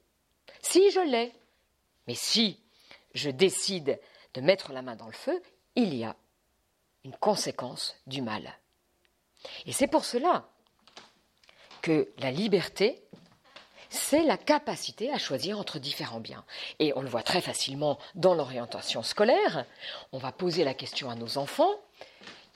[0.61, 1.33] Si je l'ai,
[2.05, 2.59] mais si
[3.17, 3.99] je décide
[4.33, 5.41] de mettre la main dans le feu,
[5.75, 6.15] il y a
[7.03, 8.57] une conséquence du mal.
[9.65, 10.49] Et c'est pour cela
[11.81, 13.01] que la liberté,
[13.89, 16.43] c'est la capacité à choisir entre différents biens.
[16.79, 19.65] Et on le voit très facilement dans l'orientation scolaire.
[20.11, 21.73] On va poser la question à nos enfants,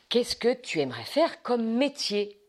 [0.10, 2.41] qu'est-ce que tu aimerais faire comme métier?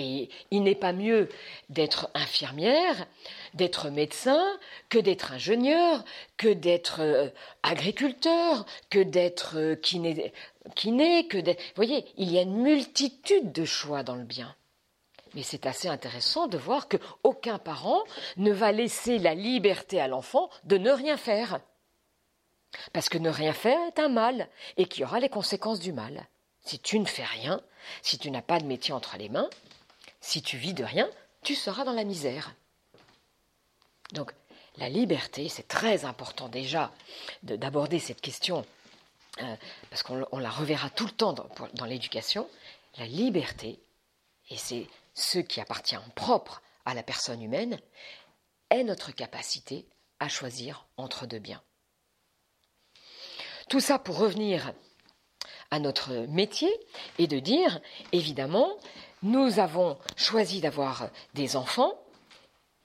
[0.00, 1.28] Et il n'est pas mieux
[1.68, 3.06] d'être infirmière,
[3.52, 4.58] d'être médecin,
[4.88, 6.04] que d'être ingénieur,
[6.38, 7.28] que d'être euh,
[7.62, 10.32] agriculteur, que d'être euh, kiné,
[10.74, 11.38] kiné, que.
[11.38, 14.54] Vous voyez, il y a une multitude de choix dans le bien.
[15.34, 18.02] Mais c'est assez intéressant de voir qu'aucun parent
[18.36, 21.60] ne va laisser la liberté à l'enfant de ne rien faire.
[22.92, 25.92] Parce que ne rien faire est un mal et qu'il y aura les conséquences du
[25.92, 26.26] mal.
[26.62, 27.60] Si tu ne fais rien,
[28.02, 29.50] si tu n'as pas de métier entre les mains,
[30.20, 31.08] si tu vis de rien,
[31.42, 32.54] tu seras dans la misère.
[34.12, 34.32] Donc,
[34.76, 36.92] la liberté, c'est très important déjà
[37.42, 38.64] d'aborder cette question,
[39.40, 39.56] euh,
[39.88, 42.48] parce qu'on la reverra tout le temps dans, dans l'éducation.
[42.98, 43.80] La liberté,
[44.48, 47.78] et c'est ce qui appartient en propre à la personne humaine,
[48.70, 49.86] est notre capacité
[50.18, 51.62] à choisir entre deux biens.
[53.68, 54.72] Tout ça pour revenir
[55.70, 56.70] à notre métier
[57.18, 57.80] et de dire,
[58.12, 58.76] évidemment,
[59.22, 61.94] nous avons choisi d'avoir des enfants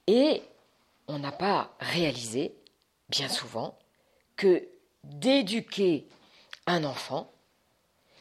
[0.06, 0.42] et
[1.08, 2.54] on n'a pas réalisé,
[3.08, 3.78] bien souvent,
[4.36, 4.66] que
[5.04, 6.06] d'éduquer
[6.66, 7.32] un enfant,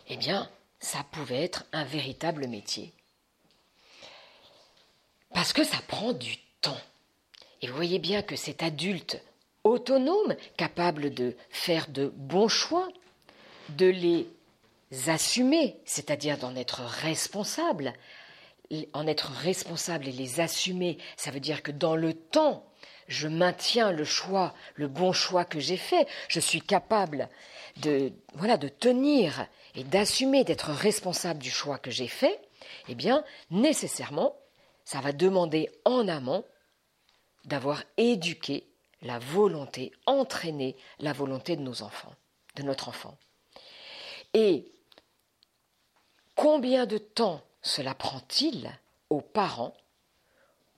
[0.08, 0.50] eh bien,
[0.80, 2.94] ça pouvait être un véritable métier.
[5.34, 6.78] Parce que ça prend du temps.
[7.62, 9.22] Et vous voyez bien que cet adulte
[9.64, 12.88] autonome, capable de faire de bons choix,
[13.70, 14.30] de les
[15.08, 17.94] assumer, c'est-à-dire d'en être responsable.
[18.94, 22.66] En être responsable et les assumer, ça veut dire que dans le temps,
[23.08, 26.08] je maintiens le choix, le bon choix que j'ai fait.
[26.28, 27.30] Je suis capable
[27.78, 32.40] de, voilà, de tenir et d'assumer d'être responsable du choix que j'ai fait.
[32.88, 34.36] Eh bien, nécessairement,
[34.84, 36.44] ça va demander en amont
[37.46, 38.68] d'avoir éduqué
[39.02, 42.14] la volonté, entraîné la volonté de nos enfants,
[42.56, 43.18] de notre enfant.
[44.34, 44.72] Et
[46.36, 48.72] Combien de temps cela prend-il
[49.10, 49.74] aux parents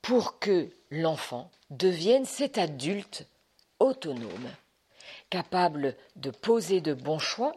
[0.02, 3.26] pour que l'enfant devienne cet adulte
[3.80, 4.50] autonome,
[5.30, 7.54] capable de poser de bons choix,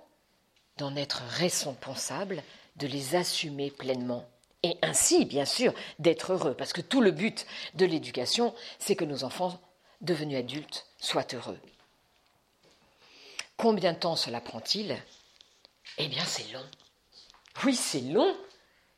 [0.79, 2.43] d'en être responsable,
[2.77, 4.27] de les assumer pleinement
[4.63, 9.05] et ainsi, bien sûr, d'être heureux, parce que tout le but de l'éducation, c'est que
[9.05, 9.59] nos enfants,
[10.03, 11.59] devenus adultes, soient heureux.
[13.57, 14.97] Combien de temps cela prend-il?
[15.99, 16.65] Eh bien, c'est long.
[17.65, 18.37] Oui, c'est long.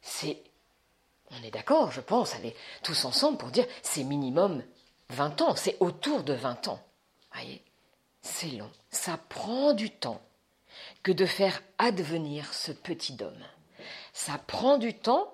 [0.01, 0.43] C'est.
[1.31, 4.63] On est d'accord, je pense, allez, tous ensemble pour dire c'est minimum
[5.09, 6.83] 20 ans, c'est autour de 20 ans.
[7.33, 7.63] Voyez,
[8.21, 8.71] c'est long.
[8.91, 10.21] Ça prend du temps
[11.03, 13.45] que de faire advenir ce petit homme.
[14.13, 15.33] Ça prend du temps,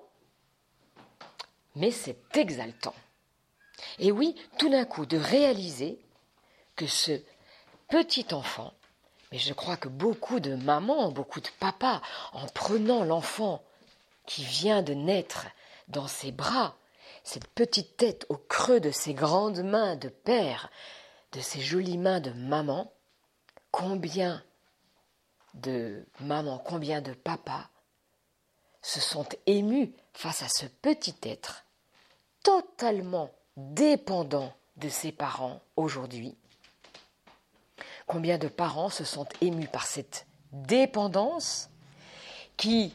[1.75, 2.95] mais c'est exaltant.
[3.99, 5.99] Et oui, tout d'un coup, de réaliser
[6.75, 7.21] que ce
[7.89, 8.73] petit enfant
[9.31, 12.01] mais je crois que beaucoup de mamans, beaucoup de papas,
[12.33, 13.63] en prenant l'enfant
[14.25, 15.47] qui vient de naître
[15.87, 16.75] dans ses bras,
[17.23, 20.69] cette petite tête au creux de ses grandes mains de père,
[21.31, 22.91] de ses jolies mains de maman,
[23.71, 24.43] combien
[25.53, 27.69] de mamans, combien de papas
[28.81, 31.65] se sont émus face à ce petit être
[32.43, 36.37] totalement dépendant de ses parents aujourd'hui
[38.09, 41.69] Combien de parents se sont émus par cette dépendance
[42.57, 42.91] qui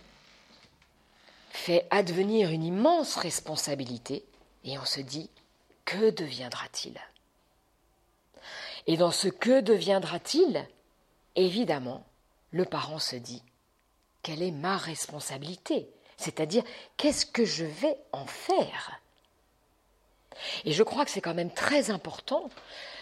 [1.50, 4.24] fait advenir une immense responsabilité
[4.64, 5.30] et on se dit
[5.84, 6.98] que deviendra-t-il?
[8.88, 10.66] Et dans ce que deviendra-t-il
[11.36, 12.04] Évidemment,
[12.50, 13.44] le parent se dit
[14.24, 15.88] quelle est ma responsabilité?
[16.16, 16.64] C'est-à-dire
[16.96, 19.00] qu'est-ce que je vais en faire?
[20.64, 22.50] Et je crois que c'est quand même très important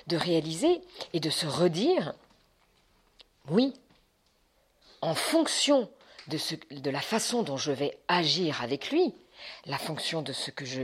[0.07, 0.81] de réaliser
[1.13, 2.15] et de se redire,
[3.49, 3.75] oui,
[5.01, 5.91] en fonction
[6.29, 9.15] de, ce, de la façon dont je vais agir avec lui,
[9.67, 10.83] la fonction de ce que je,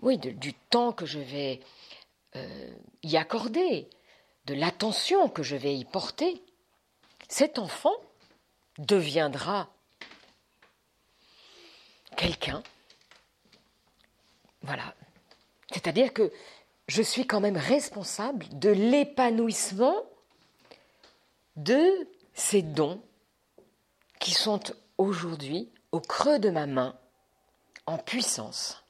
[0.00, 1.60] oui, du temps que je vais
[2.36, 2.70] euh,
[3.02, 3.88] y accorder,
[4.46, 6.42] de l'attention que je vais y porter,
[7.28, 7.94] cet enfant
[8.78, 9.68] deviendra
[12.16, 12.62] quelqu'un.
[14.62, 14.94] Voilà.
[15.74, 16.30] C'est-à-dire que
[16.86, 19.96] je suis quand même responsable de l'épanouissement
[21.56, 23.02] de ces dons
[24.20, 24.60] qui sont
[24.98, 26.96] aujourd'hui au creux de ma main,
[27.86, 28.84] en puissance,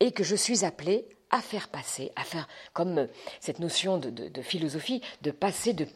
[0.00, 3.06] et que je suis appelé à faire passer, à faire comme
[3.38, 5.86] cette notion de, philosophie, de passer de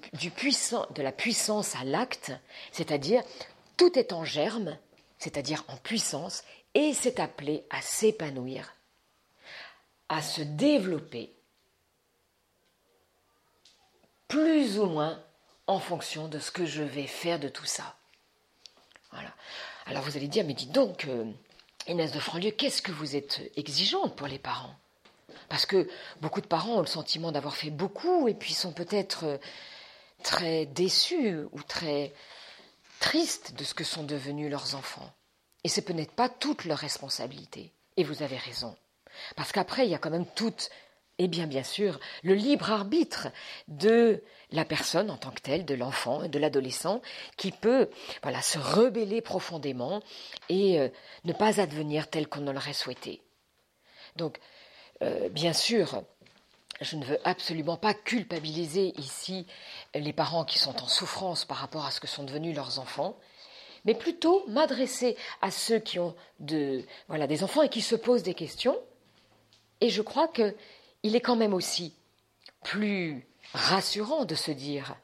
[1.02, 2.30] la puissance à l'acte,
[2.70, 3.24] c'est-à-dire
[3.76, 4.78] tout est en germe,
[5.18, 6.44] c'est-à-dire en puissance,
[6.74, 8.72] et c'est appelé à s'épanouir
[10.12, 11.32] à se développer
[14.28, 15.22] plus ou moins
[15.66, 17.96] en fonction de ce que je vais faire de tout ça.
[19.10, 19.34] Voilà.
[19.86, 21.24] Alors vous allez dire, mais dis donc, euh,
[21.86, 24.74] Inès de Franlieu, qu'est-ce que vous êtes exigeante pour les parents?
[25.48, 25.88] Parce que
[26.20, 29.38] beaucoup de parents ont le sentiment d'avoir fait beaucoup et puis sont peut-être euh,
[30.22, 32.12] très déçus ou très
[33.00, 35.10] tristes de ce que sont devenus leurs enfants.
[35.64, 37.72] Et ce peut-être pas toute leur responsabilité.
[37.96, 38.76] Et vous avez raison.
[39.36, 40.70] Parce qu'après, il y a quand même toute,
[41.18, 43.28] et bien bien sûr, le libre arbitre
[43.68, 47.00] de la personne en tant que telle, de l'enfant, de l'adolescent,
[47.36, 47.88] qui peut
[48.22, 50.02] voilà, se rebeller profondément
[50.48, 50.88] et euh,
[51.24, 53.22] ne pas advenir tel qu'on l'aurait souhaité.
[54.16, 54.38] Donc,
[55.02, 56.02] euh, bien sûr,
[56.80, 59.46] je ne veux absolument pas culpabiliser ici
[59.94, 63.16] les parents qui sont en souffrance par rapport à ce que sont devenus leurs enfants,
[63.84, 68.22] mais plutôt m'adresser à ceux qui ont de, voilà, des enfants et qui se posent
[68.22, 68.78] des questions.
[69.82, 71.92] Et je crois qu'il est quand même aussi
[72.62, 74.94] plus rassurant de se dire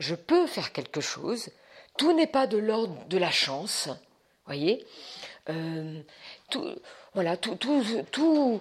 [0.00, 1.50] je peux faire quelque chose,
[1.96, 3.88] tout n'est pas de l'ordre de la chance,
[4.46, 4.84] voyez,
[5.48, 6.02] euh,
[6.50, 6.66] tout,
[7.14, 8.60] voilà, tout, tout, tout,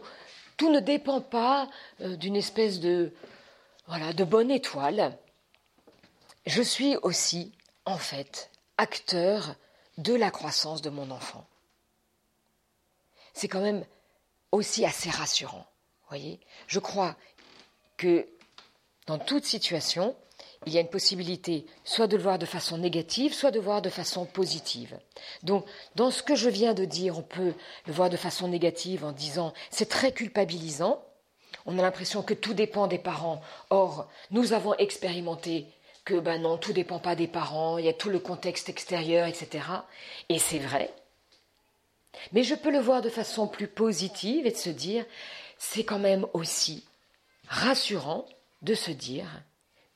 [0.56, 1.68] tout ne dépend pas
[2.02, 3.12] euh, d'une espèce de
[3.88, 5.18] voilà de bonne étoile.
[6.46, 7.54] Je suis aussi
[7.86, 9.56] en fait acteur
[9.98, 11.48] de la croissance de mon enfant.
[13.34, 13.84] C'est quand même
[14.52, 15.66] aussi assez rassurant,
[16.10, 16.40] voyez.
[16.68, 17.16] Je crois
[17.98, 18.28] que
[19.08, 20.16] dans toute situation,
[20.66, 23.64] il y a une possibilité soit de le voir de façon négative, soit de le
[23.64, 24.98] voir de façon positive.
[25.44, 27.54] Donc, dans ce que je viens de dire, on peut
[27.88, 31.04] le voir de façon négative en disant c'est très culpabilisant.
[31.66, 33.42] On a l'impression que tout dépend des parents.
[33.70, 35.68] Or, nous avons expérimenté
[36.06, 39.28] que ben non, tout dépend pas des parents, il y a tout le contexte extérieur,
[39.28, 39.64] etc.
[40.30, 40.92] Et c'est vrai.
[42.32, 45.06] Mais je peux le voir de façon plus positive et de se dire
[45.58, 46.86] c'est quand même aussi
[47.48, 48.26] rassurant
[48.62, 49.28] de se dire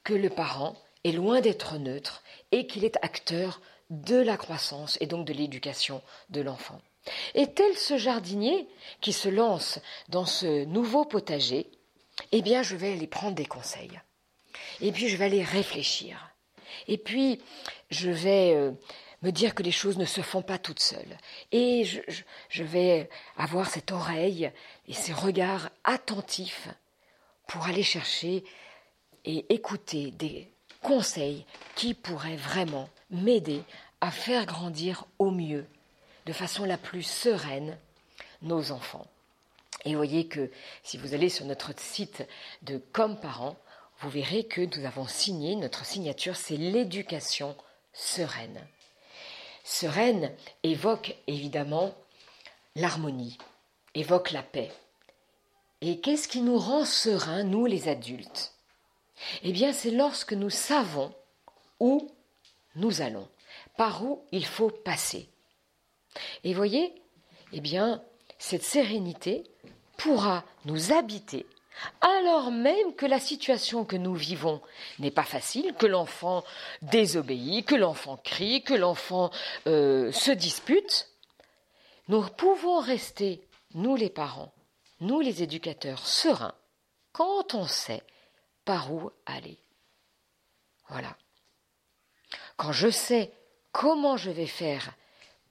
[0.04, 5.08] que le parent est loin d'être neutre et qu'il est acteur de la croissance et
[5.08, 6.82] donc de l'éducation de l'enfant.
[7.36, 8.68] Et tel ce jardinier
[9.02, 11.70] qui se lance dans ce nouveau potager,
[12.32, 14.00] eh bien je vais aller prendre des conseils.
[14.82, 16.34] Et puis je vais aller réfléchir.
[16.88, 17.42] Et puis
[17.92, 18.72] je vais euh,
[19.24, 21.18] me dire que les choses ne se font pas toutes seules.
[21.52, 24.52] Et je, vais avoir cette oreille
[24.88, 26.68] et ces regards attentifs
[27.48, 28.44] pour aller chercher
[29.26, 30.52] et écouter des
[30.82, 31.46] conseils
[31.76, 33.64] qui pourraient vraiment m'aider
[34.02, 35.66] à faire grandir au mieux,
[36.26, 37.78] de façon la plus sereine,
[38.42, 39.08] nos enfants.
[39.86, 40.52] Et voyez que
[40.84, 42.28] si vous allez sur notre site
[42.64, 43.58] de Comme parents,
[44.00, 47.56] vous verrez que nous avons signé, notre signature, c'est l'éducation
[47.94, 48.66] sereine.
[49.64, 51.96] Sereine évoque évidemment
[52.76, 53.38] l'harmonie,
[53.96, 54.72] évoque la paix.
[55.82, 58.54] Et qu'est-ce qui nous rend sereins, nous les adultes?
[59.44, 61.14] Eh bien, c'est lorsque nous savons
[61.80, 62.10] où
[62.76, 63.28] nous allons,
[63.78, 65.30] par où il faut passer.
[66.44, 66.94] Et voyez,
[67.54, 68.04] eh bien,
[68.40, 69.44] cette sérénité
[69.98, 71.46] pourra nous habiter
[72.02, 74.62] alors même que la situation que nous vivons
[75.00, 76.44] n'est pas facile, que l'enfant
[76.82, 79.32] désobéit, que l'enfant crie, que l'enfant
[79.68, 81.10] euh, se dispute,
[82.08, 84.54] nous pouvons rester, nous les parents,
[85.00, 86.56] nous les éducateurs, sereins
[87.12, 88.04] quand on sait
[88.66, 89.60] par où aller.
[90.90, 91.16] Voilà.
[92.58, 93.32] Quand je sais
[93.72, 94.94] comment je vais faire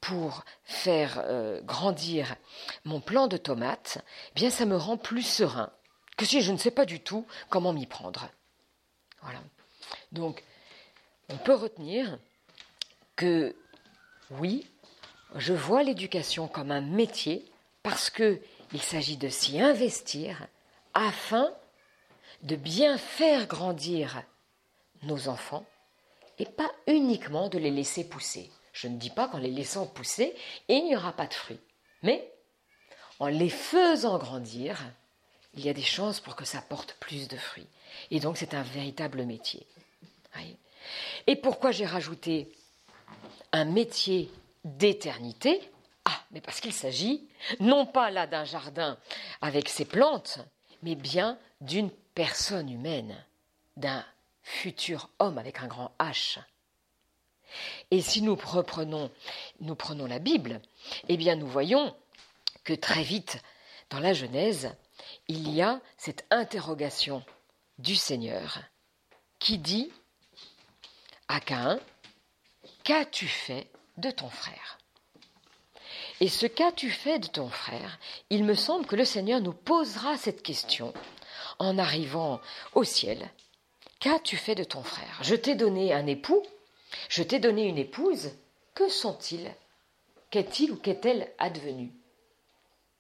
[0.01, 2.35] pour faire euh, grandir
[2.85, 3.99] mon plan de tomates,
[4.31, 5.73] eh bien ça me rend plus serein
[6.17, 8.29] que si je ne sais pas du tout comment m'y prendre.
[9.23, 9.41] Voilà.
[10.13, 10.43] Donc,
[11.29, 12.19] on peut retenir
[13.17, 13.57] que
[14.31, 14.67] oui,
[15.37, 17.51] je vois l'éducation comme un métier
[17.83, 18.41] parce que
[18.73, 20.47] il s'agit de s'y investir
[20.95, 21.53] afin
[22.43, 24.23] de bien faire grandir
[25.03, 25.67] nos enfants
[26.39, 28.51] et pas uniquement de les laisser pousser.
[28.73, 30.35] Je ne dis pas qu'en les laissant pousser,
[30.69, 31.61] il n'y aura pas de fruits.
[32.03, 32.33] Mais
[33.19, 34.83] en les faisant grandir,
[35.55, 37.69] il y a des chances pour que ça porte plus de fruits.
[38.11, 39.67] Et donc c'est un véritable métier.
[41.27, 42.51] Et pourquoi j'ai rajouté
[43.53, 44.31] un métier
[44.65, 45.61] d'éternité?
[46.05, 47.29] Ah, mais parce qu'il s'agit
[47.61, 48.99] non pas là d'un jardin
[49.41, 50.41] avec ses plantes,
[50.83, 53.17] mais bien d'une personne humaine,
[53.77, 54.05] d'un
[54.43, 56.39] futur homme avec un grand H.
[57.91, 59.11] Et si nous reprenons,
[59.61, 60.61] nous prenons la Bible,
[61.09, 61.95] eh bien nous voyons
[62.65, 63.41] que très vite,
[63.91, 64.75] dans la Genèse,
[65.29, 67.25] il y a cette interrogation
[67.79, 68.61] du Seigneur
[69.39, 69.91] qui dit
[71.29, 71.81] à Caïn,
[72.85, 74.79] Qu'as-tu fait de ton frère?
[76.21, 77.99] Et ce qu'as-tu fait de ton frère?
[78.31, 80.93] Il me semble que le Seigneur nous posera cette question
[81.59, 82.41] en arrivant
[82.75, 83.31] au ciel.
[84.01, 85.19] Qu'as-tu fait de ton frère?
[85.23, 86.43] Je t'ai donné un époux,
[87.09, 88.33] je t'ai donné une épouse,
[88.75, 89.55] que sont-ils?
[90.31, 91.93] Qu'est-il ou qu'est-elle advenu?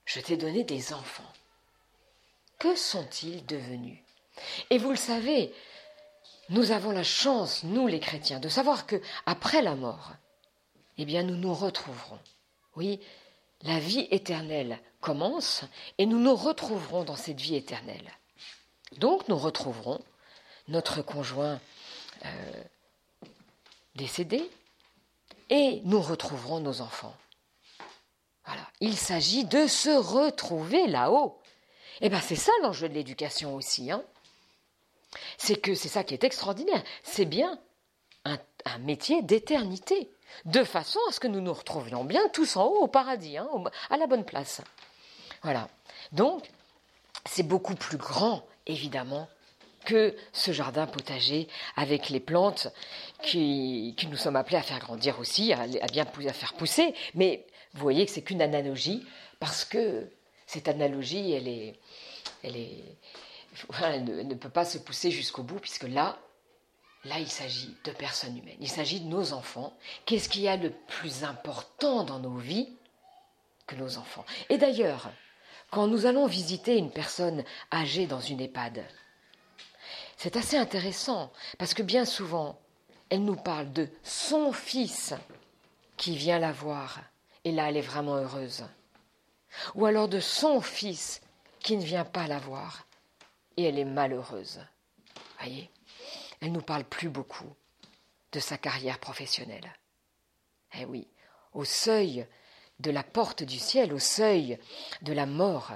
[0.04, 1.31] Je t'ai donné des enfants.
[2.62, 3.98] Que sont-ils devenus
[4.70, 5.52] Et vous le savez,
[6.48, 10.12] nous avons la chance, nous les chrétiens, de savoir que après la mort,
[10.96, 12.20] eh bien nous nous retrouverons.
[12.76, 13.00] Oui,
[13.62, 15.64] la vie éternelle commence
[15.98, 18.12] et nous nous retrouverons dans cette vie éternelle.
[18.98, 20.00] Donc nous retrouverons
[20.68, 21.60] notre conjoint
[22.24, 22.62] euh,
[23.96, 24.48] décédé
[25.50, 27.16] et nous retrouverons nos enfants.
[28.78, 31.41] Il s'agit de se retrouver là-haut.
[32.00, 33.90] Eh bien c'est ça l'enjeu de l'éducation aussi.
[33.90, 34.02] Hein.
[35.38, 36.82] C'est que c'est ça qui est extraordinaire.
[37.02, 37.58] C'est bien
[38.24, 38.38] un,
[38.78, 40.10] métier d'éternité,
[40.44, 43.48] de façon à ce que nous nous retrouvions bien tous en haut au paradis, hein,
[43.90, 44.60] à la bonne place.
[45.42, 45.68] Voilà.
[46.12, 46.48] Donc,
[47.26, 49.28] c'est beaucoup plus grand, évidemment,
[49.84, 52.68] que ce jardin potager avec les plantes
[53.22, 56.94] qui, nous sommes appelés à faire grandir aussi, à, bien à faire pousser.
[57.14, 59.04] Mais vous voyez que c'est qu'une analogie,
[59.40, 60.08] parce que
[60.52, 61.80] cette analogie, elle est,
[62.42, 62.84] elle est,
[63.82, 66.18] elle ne peut pas se pousser jusqu'au bout, puisque là,
[67.04, 68.58] là, il s'agit de personnes humaines.
[68.60, 69.72] Il s'agit de nos enfants.
[70.04, 72.68] Qu'est-ce qu'il y a le plus important dans nos vies
[73.66, 74.26] que nos enfants?
[74.50, 75.10] Et d'ailleurs,
[75.70, 78.84] quand nous allons visiter une personne âgée dans une EHPAD,
[80.18, 82.60] c'est assez intéressant parce que bien souvent,
[83.08, 85.14] elle nous parle de son fils
[85.96, 87.00] qui vient la voir
[87.44, 88.66] et là elle est vraiment heureuse.
[89.74, 91.20] Ou alors de son fils
[91.60, 92.86] qui ne vient pas la voir
[93.56, 94.60] et elle est malheureuse.
[95.38, 95.70] Voyez,
[96.40, 97.52] elle nous parle plus beaucoup
[98.32, 99.72] de sa carrière professionnelle.
[100.74, 101.06] Eh oui,
[101.52, 102.26] au seuil
[102.80, 104.58] de la porte du ciel, au seuil
[105.02, 105.72] de la mort,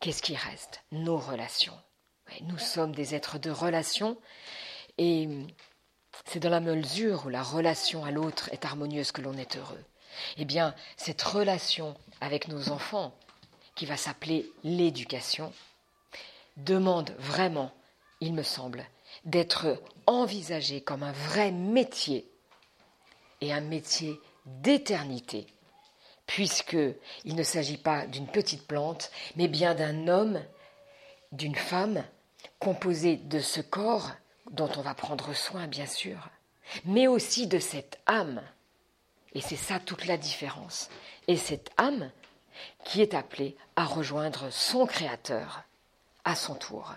[0.00, 0.82] qu'est-ce qui reste?
[0.92, 1.78] Nos relations.
[2.42, 4.18] nous sommes des êtres de relation
[4.98, 5.28] et
[6.24, 9.84] c'est dans la mesure où la relation à l'autre est harmonieuse que l'on est heureux.
[10.36, 13.14] Eh bien, cette relation avec nos enfants,
[13.74, 15.52] qui va s'appeler l'éducation,
[16.56, 17.72] demande vraiment,
[18.20, 18.86] il me semble,
[19.24, 22.30] d'être envisagée comme un vrai métier
[23.40, 25.46] et un métier d'éternité
[26.26, 30.42] puisqu'il ne s'agit pas d'une petite plante, mais bien d'un homme,
[31.32, 32.04] d'une femme,
[32.58, 34.10] composé de ce corps,
[34.50, 36.28] dont on va prendre soin bien sûr,
[36.84, 38.42] mais aussi de cette âme.
[39.34, 40.88] Et c'est ça toute la différence.
[41.28, 42.10] Et cette âme
[42.84, 45.64] qui est appelée à rejoindre son Créateur
[46.24, 46.94] à son tour.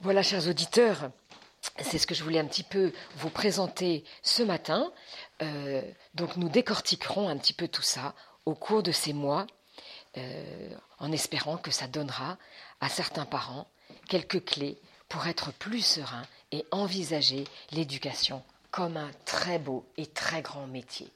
[0.00, 1.10] Voilà, chers auditeurs,
[1.80, 4.92] c'est ce que je voulais un petit peu vous présenter ce matin.
[5.42, 5.82] Euh,
[6.14, 8.14] donc nous décortiquerons un petit peu tout ça
[8.46, 9.46] au cours de ces mois,
[10.16, 12.38] euh, en espérant que ça donnera
[12.80, 13.66] à certains parents
[14.08, 20.42] quelques clés pour être plus sereins et envisager l'éducation comme un très beau et très
[20.42, 21.10] grand métier.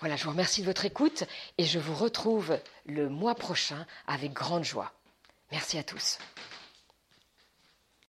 [0.00, 1.24] Voilà, je vous remercie de votre écoute
[1.58, 4.92] et je vous retrouve le mois prochain avec grande joie.
[5.50, 6.18] Merci à tous.